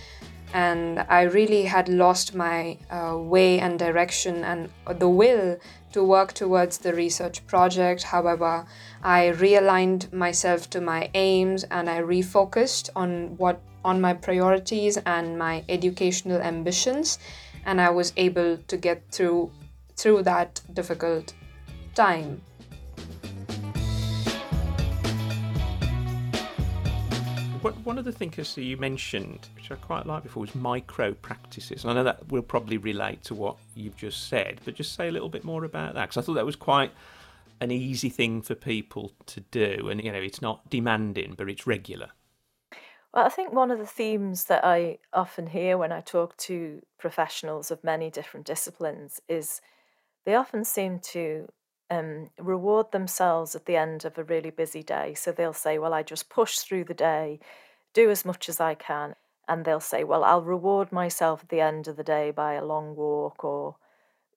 and 0.53 1.05
I 1.09 1.23
really 1.23 1.63
had 1.63 1.89
lost 1.89 2.33
my 2.33 2.77
uh, 2.89 3.17
way 3.17 3.59
and 3.59 3.77
direction 3.77 4.43
and 4.43 4.69
the 4.99 5.09
will 5.09 5.57
to 5.91 6.03
work 6.03 6.31
towards 6.33 6.77
the 6.77 6.93
research 6.93 7.45
project. 7.45 8.03
However, 8.03 8.65
I 9.03 9.33
realigned 9.35 10.13
myself 10.13 10.69
to 10.69 10.81
my 10.81 11.09
aims 11.13 11.65
and 11.65 11.89
I 11.89 12.01
refocused 12.01 12.89
on 12.95 13.35
what 13.37 13.59
on 13.83 14.01
my 14.01 14.13
priorities 14.13 14.97
and 15.05 15.37
my 15.37 15.63
educational 15.69 16.41
ambitions 16.41 17.19
and 17.65 17.81
I 17.81 17.89
was 17.89 18.13
able 18.17 18.57
to 18.57 18.77
get 18.77 19.11
through 19.11 19.51
through 19.95 20.23
that 20.23 20.61
difficult 20.73 21.33
time. 21.93 22.41
What, 27.61 27.75
one 27.77 27.97
of 27.97 28.05
the 28.05 28.11
things 28.11 28.53
that 28.53 28.61
you 28.61 28.77
mentioned, 28.77 29.47
which 29.55 29.71
I 29.71 29.75
quite 29.75 30.05
like 30.05 30.21
before, 30.21 30.41
was 30.41 30.53
micro 30.53 31.13
practices. 31.13 31.83
And 31.83 31.91
I 31.91 31.93
know 31.95 32.03
that 32.03 32.31
will 32.31 32.43
probably 32.43 32.77
relate 32.77 33.23
to 33.23 33.33
what 33.33 33.57
you've 33.73 33.97
just 33.97 34.27
said, 34.27 34.61
but 34.65 34.75
just 34.75 34.93
say 34.93 35.07
a 35.07 35.11
little 35.11 35.29
bit 35.29 35.43
more 35.43 35.63
about 35.63 35.95
that 35.95 36.09
because 36.09 36.17
I 36.17 36.21
thought 36.21 36.35
that 36.35 36.45
was 36.45 36.55
quite 36.55 36.91
an 37.61 37.71
easy 37.71 38.09
thing 38.09 38.41
for 38.41 38.53
people 38.53 39.13
to 39.27 39.39
do, 39.39 39.87
and 39.89 40.03
you 40.03 40.11
know, 40.11 40.19
it's 40.19 40.41
not 40.41 40.69
demanding, 40.69 41.33
but 41.35 41.49
it's 41.49 41.65
regular. 41.65 42.09
Well, 43.15 43.25
I 43.25 43.29
think 43.29 43.53
one 43.53 43.71
of 43.71 43.79
the 43.79 43.87
themes 43.87 44.45
that 44.45 44.63
I 44.65 44.99
often 45.13 45.47
hear 45.47 45.77
when 45.77 45.91
I 45.91 46.01
talk 46.01 46.37
to 46.37 46.81
professionals 46.99 47.71
of 47.71 47.83
many 47.83 48.11
different 48.11 48.45
disciplines 48.45 49.21
is 49.29 49.61
they 50.25 50.35
often 50.35 50.65
seem 50.65 50.99
to 50.99 51.49
um, 51.91 52.31
reward 52.39 52.91
themselves 52.91 53.55
at 53.55 53.65
the 53.65 53.77
end 53.77 54.05
of 54.05 54.17
a 54.17 54.23
really 54.25 54.51
busy 54.51 54.83
day. 54.83 55.13
So 55.15 55.31
they'll 55.31 55.53
say, 55.53 55.79
Well, 55.79 55.93
I 55.93 56.03
just 56.03 56.29
push 56.29 56.59
through 56.59 56.85
the 56.85 56.95
day, 56.95 57.39
do 57.93 58.11
as 58.11 58.25
much 58.25 58.49
as 58.49 58.59
I 58.61 58.75
can. 58.75 59.15
And 59.47 59.65
they'll 59.65 59.79
say, 59.81 60.03
Well, 60.05 60.23
I'll 60.25 60.43
reward 60.43 60.91
myself 60.91 61.43
at 61.43 61.49
the 61.49 61.61
end 61.61 61.87
of 61.89 61.97
the 61.97 62.03
day 62.03 62.31
by 62.31 62.53
a 62.55 62.65
long 62.65 62.95
walk 62.95 63.43
or, 63.45 63.77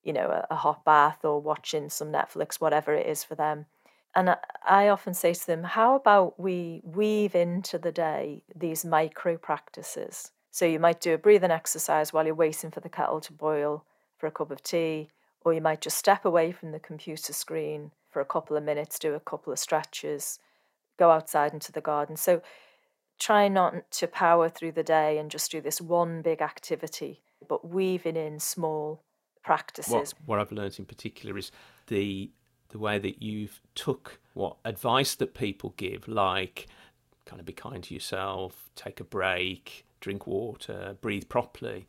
you 0.04 0.12
know, 0.14 0.30
a, 0.30 0.46
a 0.50 0.56
hot 0.56 0.84
bath 0.84 1.24
or 1.24 1.40
watching 1.40 1.90
some 1.90 2.12
Netflix, 2.12 2.56
whatever 2.60 2.94
it 2.94 3.06
is 3.06 3.24
for 3.24 3.34
them. 3.36 3.66
And 4.18 4.37
I, 4.66 4.88
often 4.88 5.14
say 5.14 5.33
to 5.33 5.46
them, 5.46 5.62
How 5.62 5.94
about 5.94 6.40
we 6.40 6.83
weave 6.83 7.37
into 7.37 7.78
the 7.78 7.92
day 7.92 8.42
these 8.52 8.85
micro 8.85 9.37
practices? 9.37 10.33
So 10.50 10.64
you 10.64 10.81
might 10.81 11.00
do 11.00 11.14
a 11.14 11.18
breathing 11.18 11.52
exercise 11.52 12.12
while 12.12 12.26
you're 12.26 12.35
waiting 12.35 12.72
for 12.72 12.81
the 12.81 12.88
kettle 12.88 13.20
to 13.20 13.33
boil 13.33 13.85
for 14.16 14.26
a 14.26 14.33
cup 14.33 14.50
of 14.50 14.61
tea 14.64 15.09
or 15.42 15.54
you 15.54 15.61
might 15.61 15.81
just 15.81 15.96
step 15.96 16.24
away 16.24 16.50
from 16.50 16.72
the 16.72 16.81
computer 16.81 17.33
screen 17.33 17.92
for 18.11 18.20
a 18.20 18.24
couple 18.24 18.57
of 18.57 18.64
minutes, 18.64 18.98
do 18.98 19.14
a 19.14 19.20
couple 19.20 19.52
of 19.52 19.59
stretches, 19.61 20.40
go 20.98 21.12
outside 21.12 21.54
into 21.54 21.70
the 21.70 21.81
garden. 21.81 22.16
So 22.16 22.42
try 23.20 23.46
not 23.46 23.88
to 23.92 24.09
power 24.09 24.48
through 24.48 24.72
the 24.72 24.83
day 24.83 25.18
and 25.18 25.31
just 25.31 25.52
do 25.52 25.61
this 25.61 25.81
one 25.81 26.22
big 26.22 26.42
activity, 26.42 27.22
but 27.48 27.70
weaving 27.70 28.16
in 28.16 28.40
small 28.40 29.04
practices. 29.44 29.92
What, 29.92 30.14
what 30.26 30.38
I've 30.40 30.50
learned 30.50 30.76
in 30.81 30.87
particular 30.87 31.38
is 31.38 31.52
the 31.87 32.33
the 32.70 32.78
way 32.78 32.98
that 32.98 33.22
you've 33.22 33.61
took 33.74 34.20
what 34.35 34.57
advice 34.64 35.14
that 35.16 35.35
people 35.35 35.74
give, 35.76 36.07
like 36.07 36.66
kind 37.24 37.40
of 37.40 37.46
be 37.46 37.52
kind 37.52 37.83
to 37.85 37.94
yourself, 37.94 38.70
take 38.74 39.00
a 39.00 39.04
break, 39.04 39.85
drink 40.00 40.26
water, 40.26 40.96
breathe 41.00 41.28
properly, 41.28 41.87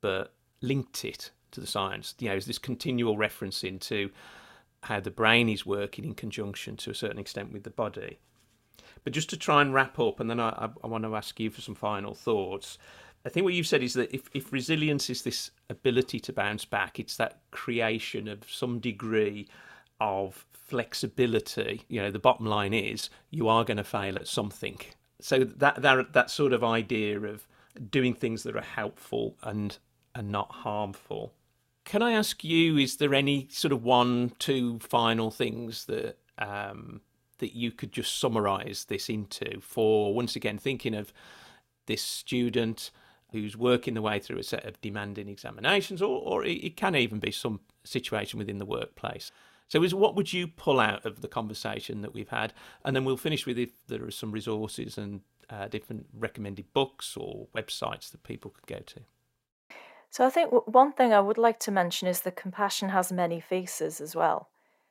but 0.00 0.32
linked 0.62 1.04
it 1.04 1.30
to 1.50 1.60
the 1.60 1.66
science. 1.66 2.14
You 2.18 2.28
know, 2.28 2.34
there's 2.34 2.46
this 2.46 2.58
continual 2.58 3.16
reference 3.16 3.64
into 3.64 4.10
how 4.84 5.00
the 5.00 5.10
brain 5.10 5.48
is 5.48 5.66
working 5.66 6.04
in 6.04 6.14
conjunction 6.14 6.76
to 6.78 6.90
a 6.90 6.94
certain 6.94 7.18
extent 7.18 7.52
with 7.52 7.64
the 7.64 7.70
body. 7.70 8.18
But 9.04 9.12
just 9.12 9.30
to 9.30 9.36
try 9.36 9.62
and 9.62 9.74
wrap 9.74 9.98
up, 9.98 10.20
and 10.20 10.30
then 10.30 10.40
I, 10.40 10.70
I 10.82 10.86
want 10.86 11.04
to 11.04 11.16
ask 11.16 11.38
you 11.38 11.50
for 11.50 11.60
some 11.60 11.74
final 11.74 12.14
thoughts. 12.14 12.78
I 13.24 13.28
think 13.28 13.44
what 13.44 13.54
you've 13.54 13.66
said 13.66 13.82
is 13.82 13.94
that 13.94 14.14
if, 14.14 14.30
if 14.32 14.52
resilience 14.52 15.10
is 15.10 15.22
this 15.22 15.50
ability 15.68 16.20
to 16.20 16.32
bounce 16.32 16.64
back, 16.64 16.98
it's 16.98 17.16
that 17.16 17.40
creation 17.50 18.28
of 18.28 18.50
some 18.50 18.78
degree 18.78 19.46
of 20.00 20.46
flexibility. 20.52 21.84
You 21.88 22.02
know, 22.02 22.10
the 22.10 22.18
bottom 22.18 22.46
line 22.46 22.74
is 22.74 23.10
you 23.30 23.48
are 23.48 23.64
going 23.64 23.76
to 23.76 23.84
fail 23.84 24.16
at 24.16 24.28
something. 24.28 24.78
So 25.20 25.44
that 25.44 25.82
that 25.82 26.12
that 26.12 26.30
sort 26.30 26.52
of 26.52 26.64
idea 26.64 27.20
of 27.20 27.46
doing 27.90 28.14
things 28.14 28.42
that 28.44 28.56
are 28.56 28.62
helpful 28.62 29.36
and 29.42 29.78
and 30.14 30.30
not 30.30 30.50
harmful 30.50 31.34
can 31.90 32.02
I 32.02 32.12
ask 32.12 32.44
you, 32.44 32.76
is 32.76 32.98
there 32.98 33.14
any 33.14 33.48
sort 33.50 33.72
of 33.72 33.82
one, 33.82 34.30
two 34.38 34.78
final 34.78 35.32
things 35.32 35.86
that 35.86 36.18
um, 36.38 37.00
that 37.38 37.54
you 37.56 37.72
could 37.72 37.90
just 37.90 38.20
summarise 38.20 38.84
this 38.84 39.08
into 39.08 39.60
for 39.60 40.14
once 40.14 40.36
again 40.36 40.56
thinking 40.56 40.94
of 40.94 41.12
this 41.86 42.00
student 42.00 42.92
who's 43.32 43.56
working 43.56 43.94
the 43.94 44.02
way 44.02 44.20
through 44.20 44.38
a 44.38 44.42
set 44.44 44.64
of 44.66 44.80
demanding 44.80 45.28
examinations, 45.28 46.00
or, 46.00 46.20
or 46.22 46.44
it 46.44 46.76
can 46.76 46.94
even 46.94 47.18
be 47.18 47.32
some 47.32 47.58
situation 47.82 48.38
within 48.38 48.58
the 48.58 48.64
workplace. 48.64 49.32
So, 49.70 49.84
is 49.84 49.94
what 49.94 50.16
would 50.16 50.32
you 50.32 50.48
pull 50.48 50.80
out 50.80 51.06
of 51.06 51.20
the 51.20 51.28
conversation 51.28 52.02
that 52.02 52.12
we've 52.12 52.28
had, 52.28 52.52
and 52.84 52.94
then 52.94 53.04
we'll 53.04 53.16
finish 53.16 53.46
with 53.46 53.56
if 53.56 53.70
there 53.86 54.04
are 54.04 54.10
some 54.10 54.32
resources 54.32 54.98
and 54.98 55.20
uh, 55.48 55.68
different 55.68 56.06
recommended 56.12 56.72
books 56.72 57.16
or 57.16 57.46
websites 57.54 58.10
that 58.10 58.24
people 58.24 58.50
could 58.50 58.66
go 58.66 58.80
to. 58.80 59.00
So 60.10 60.26
I 60.26 60.30
think 60.30 60.50
one 60.66 60.92
thing 60.92 61.12
I 61.12 61.20
would 61.20 61.38
like 61.38 61.60
to 61.60 61.70
mention 61.70 62.08
is 62.08 62.22
that 62.22 62.34
compassion 62.34 62.88
has 62.88 63.12
many 63.12 63.38
faces 63.38 64.00
as 64.00 64.16
well. 64.16 64.48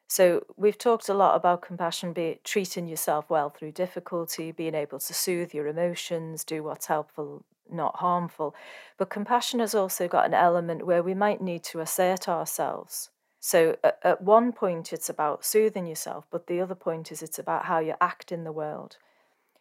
So 0.08 0.46
we've 0.56 0.78
talked 0.78 1.10
a 1.10 1.14
lot 1.14 1.36
about 1.36 1.62
compassion, 1.62 2.14
be 2.14 2.40
treating 2.46 2.88
yourself 2.88 3.30
well 3.30 3.50
through 3.50 3.74
difficulty, 3.74 4.54
being 4.54 4.76
able 4.76 5.00
to 5.00 5.14
soothe 5.14 5.54
your 5.54 5.68
emotions, 5.68 6.46
do 6.46 6.64
what's 6.64 6.86
helpful, 6.86 7.44
not 7.70 7.98
harmful. 7.98 8.56
But 8.98 9.10
compassion 9.10 9.60
has 9.60 9.76
also 9.76 10.08
got 10.08 10.26
an 10.26 10.34
element 10.34 10.86
where 10.86 11.04
we 11.04 11.14
might 11.14 11.42
need 11.42 11.64
to 11.66 11.82
assert 11.82 12.30
ourselves. 12.30 13.10
So 13.40 13.78
at, 13.84 14.00
at 14.04 14.22
one 14.22 14.52
point, 14.52 14.92
it's 14.94 15.10
about 15.10 15.46
soothing 15.46 15.86
yourself, 15.86 16.26
but 16.30 16.48
the 16.48 16.62
other 16.62 16.76
point 16.76 17.12
is 17.12 17.22
it's 17.22 17.40
about 17.40 17.66
how 17.66 17.80
you 17.80 17.96
act 18.02 18.32
in 18.32 18.44
the 18.44 18.52
world. 18.52 18.98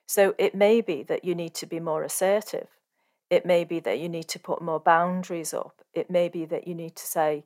So 0.07 0.35
it 0.39 0.55
may 0.55 0.81
be 0.81 1.03
that 1.05 1.25
you 1.25 1.35
need 1.35 1.55
to 1.55 1.67
be 1.67 1.81
more 1.81 2.03
assertive. 2.03 2.69
It 3.31 3.45
may 3.45 3.65
be 3.65 3.79
that 3.81 3.99
you 3.99 4.09
need 4.09 4.29
to 4.29 4.39
put 4.39 4.63
more 4.63 4.81
boundaries 4.81 5.53
up. 5.53 5.83
It 5.93 6.11
may 6.11 6.29
be 6.29 6.45
that 6.47 6.67
you 6.67 6.75
need 6.75 6.97
to 6.97 7.07
say 7.07 7.45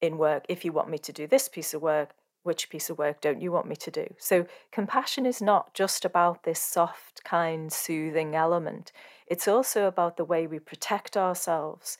in 0.00 0.16
work, 0.16 0.44
if 0.48 0.64
you 0.64 0.72
want 0.72 0.88
me 0.88 0.98
to 0.98 1.12
do 1.12 1.26
this 1.26 1.48
piece 1.48 1.74
of 1.74 1.82
work, 1.82 2.14
which 2.44 2.70
piece 2.70 2.88
of 2.88 2.98
work 2.98 3.20
don't 3.20 3.42
you 3.42 3.52
want 3.52 3.68
me 3.68 3.76
to 3.76 3.90
do? 3.90 4.06
So 4.16 4.46
compassion 4.72 5.26
is 5.26 5.42
not 5.42 5.74
just 5.74 6.04
about 6.04 6.44
this 6.44 6.60
soft, 6.60 7.22
kind, 7.24 7.70
soothing 7.70 8.34
element. 8.34 8.90
It's 9.26 9.48
also 9.48 9.86
about 9.86 10.16
the 10.16 10.24
way 10.24 10.46
we 10.46 10.58
protect 10.58 11.16
ourselves 11.16 11.98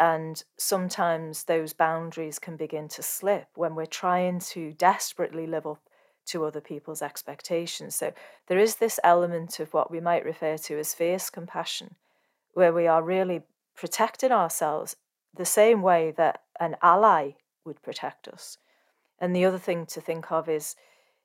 and 0.00 0.42
sometimes 0.56 1.44
those 1.44 1.74
boundaries 1.74 2.38
can 2.38 2.56
begin 2.56 2.88
to 2.88 3.02
slip 3.02 3.48
when 3.54 3.74
we're 3.74 3.84
trying 3.84 4.40
to 4.40 4.72
desperately 4.72 5.46
live 5.46 5.66
up 5.66 5.82
to 6.24 6.44
other 6.46 6.62
people's 6.62 7.02
expectations. 7.02 7.94
So 7.94 8.12
there 8.48 8.58
is 8.58 8.76
this 8.76 8.98
element 9.04 9.60
of 9.60 9.74
what 9.74 9.90
we 9.90 10.00
might 10.00 10.24
refer 10.24 10.56
to 10.56 10.78
as 10.78 10.94
fierce 10.94 11.28
compassion, 11.28 11.96
where 12.54 12.72
we 12.72 12.86
are 12.86 13.02
really 13.02 13.42
protecting 13.76 14.32
ourselves 14.32 14.96
the 15.36 15.44
same 15.44 15.82
way 15.82 16.14
that 16.16 16.42
an 16.58 16.76
ally 16.82 17.32
would 17.66 17.82
protect 17.82 18.26
us. 18.26 18.56
And 19.18 19.36
the 19.36 19.44
other 19.44 19.58
thing 19.58 19.84
to 19.86 20.00
think 20.00 20.32
of 20.32 20.48
is 20.48 20.76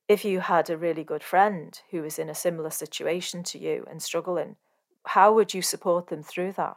if 0.09 0.25
you 0.25 0.41
had 0.41 0.69
a 0.69 0.77
really 0.77 1.05
good 1.05 1.23
friend 1.23 1.79
who 1.91 2.01
was 2.01 2.19
in 2.19 2.29
a 2.29 2.35
similar 2.35 2.71
situation 2.71 3.41
to 3.43 3.57
you 3.57 3.85
and 3.89 4.03
struggling, 4.03 4.57
how 5.05 5.33
would 5.33 5.53
you 5.53 5.61
support 5.61 6.07
them 6.07 6.23
through 6.23 6.51
that? 6.53 6.75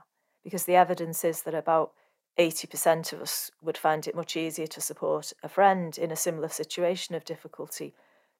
Because 0.48 0.64
the 0.64 0.76
evidence 0.76 1.26
is 1.26 1.42
that 1.42 1.52
about 1.52 1.92
80% 2.38 3.12
of 3.12 3.20
us 3.20 3.50
would 3.60 3.76
find 3.76 4.06
it 4.06 4.14
much 4.14 4.34
easier 4.34 4.66
to 4.68 4.80
support 4.80 5.34
a 5.42 5.48
friend 5.48 5.98
in 5.98 6.10
a 6.10 6.16
similar 6.16 6.48
situation 6.48 7.14
of 7.14 7.22
difficulty 7.22 7.92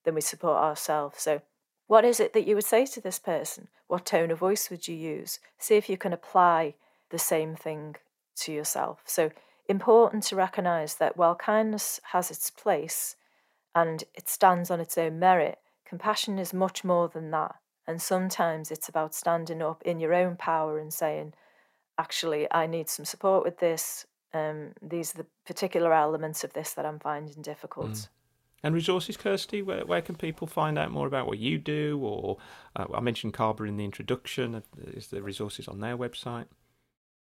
than 0.06 0.14
we 0.14 0.22
support 0.22 0.56
ourselves. 0.56 1.20
So, 1.20 1.42
what 1.86 2.06
is 2.06 2.18
it 2.18 2.32
that 2.32 2.46
you 2.46 2.54
would 2.54 2.64
say 2.64 2.86
to 2.86 3.00
this 3.02 3.18
person? 3.18 3.68
What 3.88 4.06
tone 4.06 4.30
of 4.30 4.38
voice 4.38 4.70
would 4.70 4.88
you 4.88 4.94
use? 4.94 5.38
See 5.58 5.74
if 5.74 5.90
you 5.90 5.98
can 5.98 6.14
apply 6.14 6.76
the 7.10 7.18
same 7.18 7.54
thing 7.54 7.96
to 8.36 8.52
yourself. 8.52 9.02
So, 9.04 9.30
important 9.68 10.22
to 10.24 10.36
recognize 10.36 10.94
that 10.94 11.18
while 11.18 11.34
kindness 11.34 12.00
has 12.12 12.30
its 12.30 12.48
place 12.48 13.16
and 13.74 14.02
it 14.14 14.30
stands 14.30 14.70
on 14.70 14.80
its 14.80 14.96
own 14.96 15.18
merit, 15.18 15.58
compassion 15.86 16.38
is 16.38 16.54
much 16.54 16.84
more 16.84 17.10
than 17.10 17.30
that. 17.32 17.56
And 17.86 18.00
sometimes 18.00 18.70
it's 18.70 18.88
about 18.88 19.14
standing 19.14 19.60
up 19.60 19.82
in 19.82 20.00
your 20.00 20.14
own 20.14 20.36
power 20.36 20.78
and 20.78 20.90
saying, 20.90 21.34
actually, 21.98 22.46
I 22.50 22.66
need 22.66 22.88
some 22.88 23.04
support 23.04 23.44
with 23.44 23.58
this. 23.58 24.06
Um, 24.32 24.72
these 24.82 25.14
are 25.14 25.18
the 25.18 25.26
particular 25.46 25.92
elements 25.92 26.44
of 26.44 26.52
this 26.52 26.74
that 26.74 26.86
I'm 26.86 26.98
finding 26.98 27.42
difficult. 27.42 27.92
Mm. 27.92 28.08
And 28.62 28.74
resources, 28.74 29.16
Kirsty, 29.16 29.62
where, 29.62 29.84
where 29.84 30.02
can 30.02 30.16
people 30.16 30.46
find 30.46 30.78
out 30.78 30.90
more 30.90 31.06
about 31.06 31.26
what 31.26 31.38
you 31.38 31.58
do? 31.58 32.00
Or 32.02 32.38
uh, 32.74 32.86
I 32.92 33.00
mentioned 33.00 33.34
CABA 33.34 33.64
in 33.64 33.76
the 33.76 33.84
introduction. 33.84 34.62
Is 34.78 35.08
there 35.08 35.22
resources 35.22 35.68
on 35.68 35.80
their 35.80 35.96
website? 35.96 36.46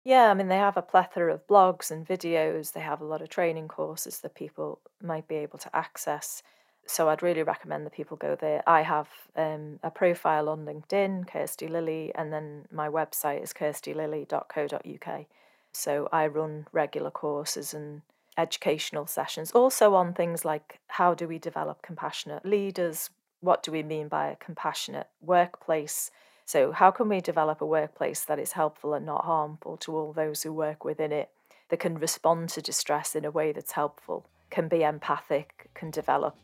Yeah, 0.04 0.30
I 0.30 0.34
mean, 0.34 0.48
they 0.48 0.56
have 0.56 0.76
a 0.76 0.82
plethora 0.82 1.34
of 1.34 1.46
blogs 1.46 1.90
and 1.90 2.06
videos. 2.06 2.72
They 2.72 2.80
have 2.80 3.00
a 3.00 3.04
lot 3.04 3.22
of 3.22 3.28
training 3.28 3.68
courses 3.68 4.20
that 4.20 4.34
people 4.34 4.80
might 5.02 5.28
be 5.28 5.36
able 5.36 5.58
to 5.58 5.76
access 5.76 6.42
so 6.88 7.10
I'd 7.10 7.22
really 7.22 7.42
recommend 7.42 7.84
that 7.84 7.92
people 7.92 8.16
go 8.16 8.34
there. 8.34 8.62
I 8.66 8.80
have 8.80 9.08
um, 9.36 9.78
a 9.82 9.90
profile 9.90 10.48
on 10.48 10.64
LinkedIn, 10.64 11.28
Kirsty 11.28 11.68
Lilly, 11.68 12.12
and 12.14 12.32
then 12.32 12.66
my 12.72 12.88
website 12.88 13.42
is 13.42 13.52
kirstylilly.co.uk. 13.52 15.26
So 15.72 16.08
I 16.10 16.26
run 16.26 16.66
regular 16.72 17.10
courses 17.10 17.74
and 17.74 18.00
educational 18.38 19.06
sessions, 19.06 19.50
also 19.50 19.94
on 19.94 20.14
things 20.14 20.46
like 20.46 20.78
how 20.88 21.12
do 21.12 21.28
we 21.28 21.38
develop 21.38 21.82
compassionate 21.82 22.46
leaders? 22.46 23.10
What 23.40 23.62
do 23.62 23.70
we 23.70 23.82
mean 23.82 24.08
by 24.08 24.28
a 24.28 24.36
compassionate 24.36 25.08
workplace? 25.20 26.10
So, 26.46 26.72
how 26.72 26.90
can 26.90 27.10
we 27.10 27.20
develop 27.20 27.60
a 27.60 27.66
workplace 27.66 28.24
that 28.24 28.38
is 28.38 28.52
helpful 28.52 28.94
and 28.94 29.04
not 29.04 29.26
harmful 29.26 29.76
to 29.78 29.94
all 29.94 30.14
those 30.14 30.42
who 30.42 30.52
work 30.54 30.82
within 30.82 31.12
it, 31.12 31.28
that 31.68 31.80
can 31.80 31.98
respond 31.98 32.48
to 32.50 32.62
distress 32.62 33.14
in 33.14 33.26
a 33.26 33.30
way 33.30 33.52
that's 33.52 33.72
helpful, 33.72 34.24
can 34.48 34.68
be 34.68 34.82
empathic, 34.82 35.68
can 35.74 35.90
develop 35.90 36.38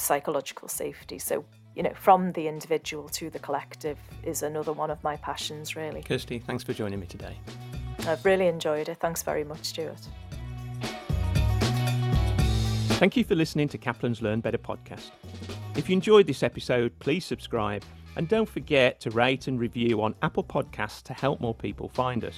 psychological 0.00 0.68
safety. 0.68 1.18
So, 1.18 1.44
you 1.74 1.82
know, 1.82 1.92
from 1.94 2.32
the 2.32 2.48
individual 2.48 3.08
to 3.10 3.30
the 3.30 3.38
collective 3.38 3.98
is 4.22 4.42
another 4.42 4.72
one 4.72 4.90
of 4.90 5.02
my 5.04 5.16
passions, 5.16 5.76
really. 5.76 6.02
Kirsty, 6.02 6.38
thanks 6.38 6.64
for 6.64 6.72
joining 6.72 7.00
me 7.00 7.06
today. 7.06 7.36
I've 8.06 8.24
really 8.24 8.46
enjoyed 8.46 8.88
it. 8.88 8.98
Thanks 8.98 9.22
very 9.22 9.44
much, 9.44 9.64
Stuart. 9.64 10.00
Thank 12.98 13.16
you 13.16 13.22
for 13.22 13.36
listening 13.36 13.68
to 13.68 13.78
Kaplan's 13.78 14.22
Learn 14.22 14.40
Better 14.40 14.58
podcast. 14.58 15.10
If 15.76 15.88
you 15.88 15.94
enjoyed 15.94 16.26
this 16.26 16.42
episode, 16.42 16.98
please 16.98 17.24
subscribe 17.24 17.84
and 18.16 18.28
don't 18.28 18.48
forget 18.48 18.98
to 19.00 19.10
rate 19.10 19.46
and 19.46 19.60
review 19.60 20.02
on 20.02 20.16
Apple 20.22 20.42
Podcasts 20.42 21.02
to 21.04 21.12
help 21.12 21.40
more 21.40 21.54
people 21.54 21.88
find 21.88 22.24
us. 22.24 22.34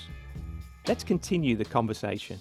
Let's 0.86 1.04
continue 1.04 1.56
the 1.56 1.64
conversation. 1.64 2.38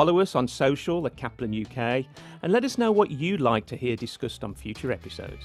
Follow 0.00 0.18
us 0.18 0.34
on 0.34 0.48
social 0.48 1.06
at 1.06 1.14
Kaplan 1.16 1.52
UK 1.52 2.06
and 2.42 2.50
let 2.50 2.64
us 2.64 2.78
know 2.78 2.90
what 2.90 3.10
you'd 3.10 3.42
like 3.42 3.66
to 3.66 3.76
hear 3.76 3.96
discussed 3.96 4.42
on 4.42 4.54
future 4.54 4.90
episodes. 4.90 5.44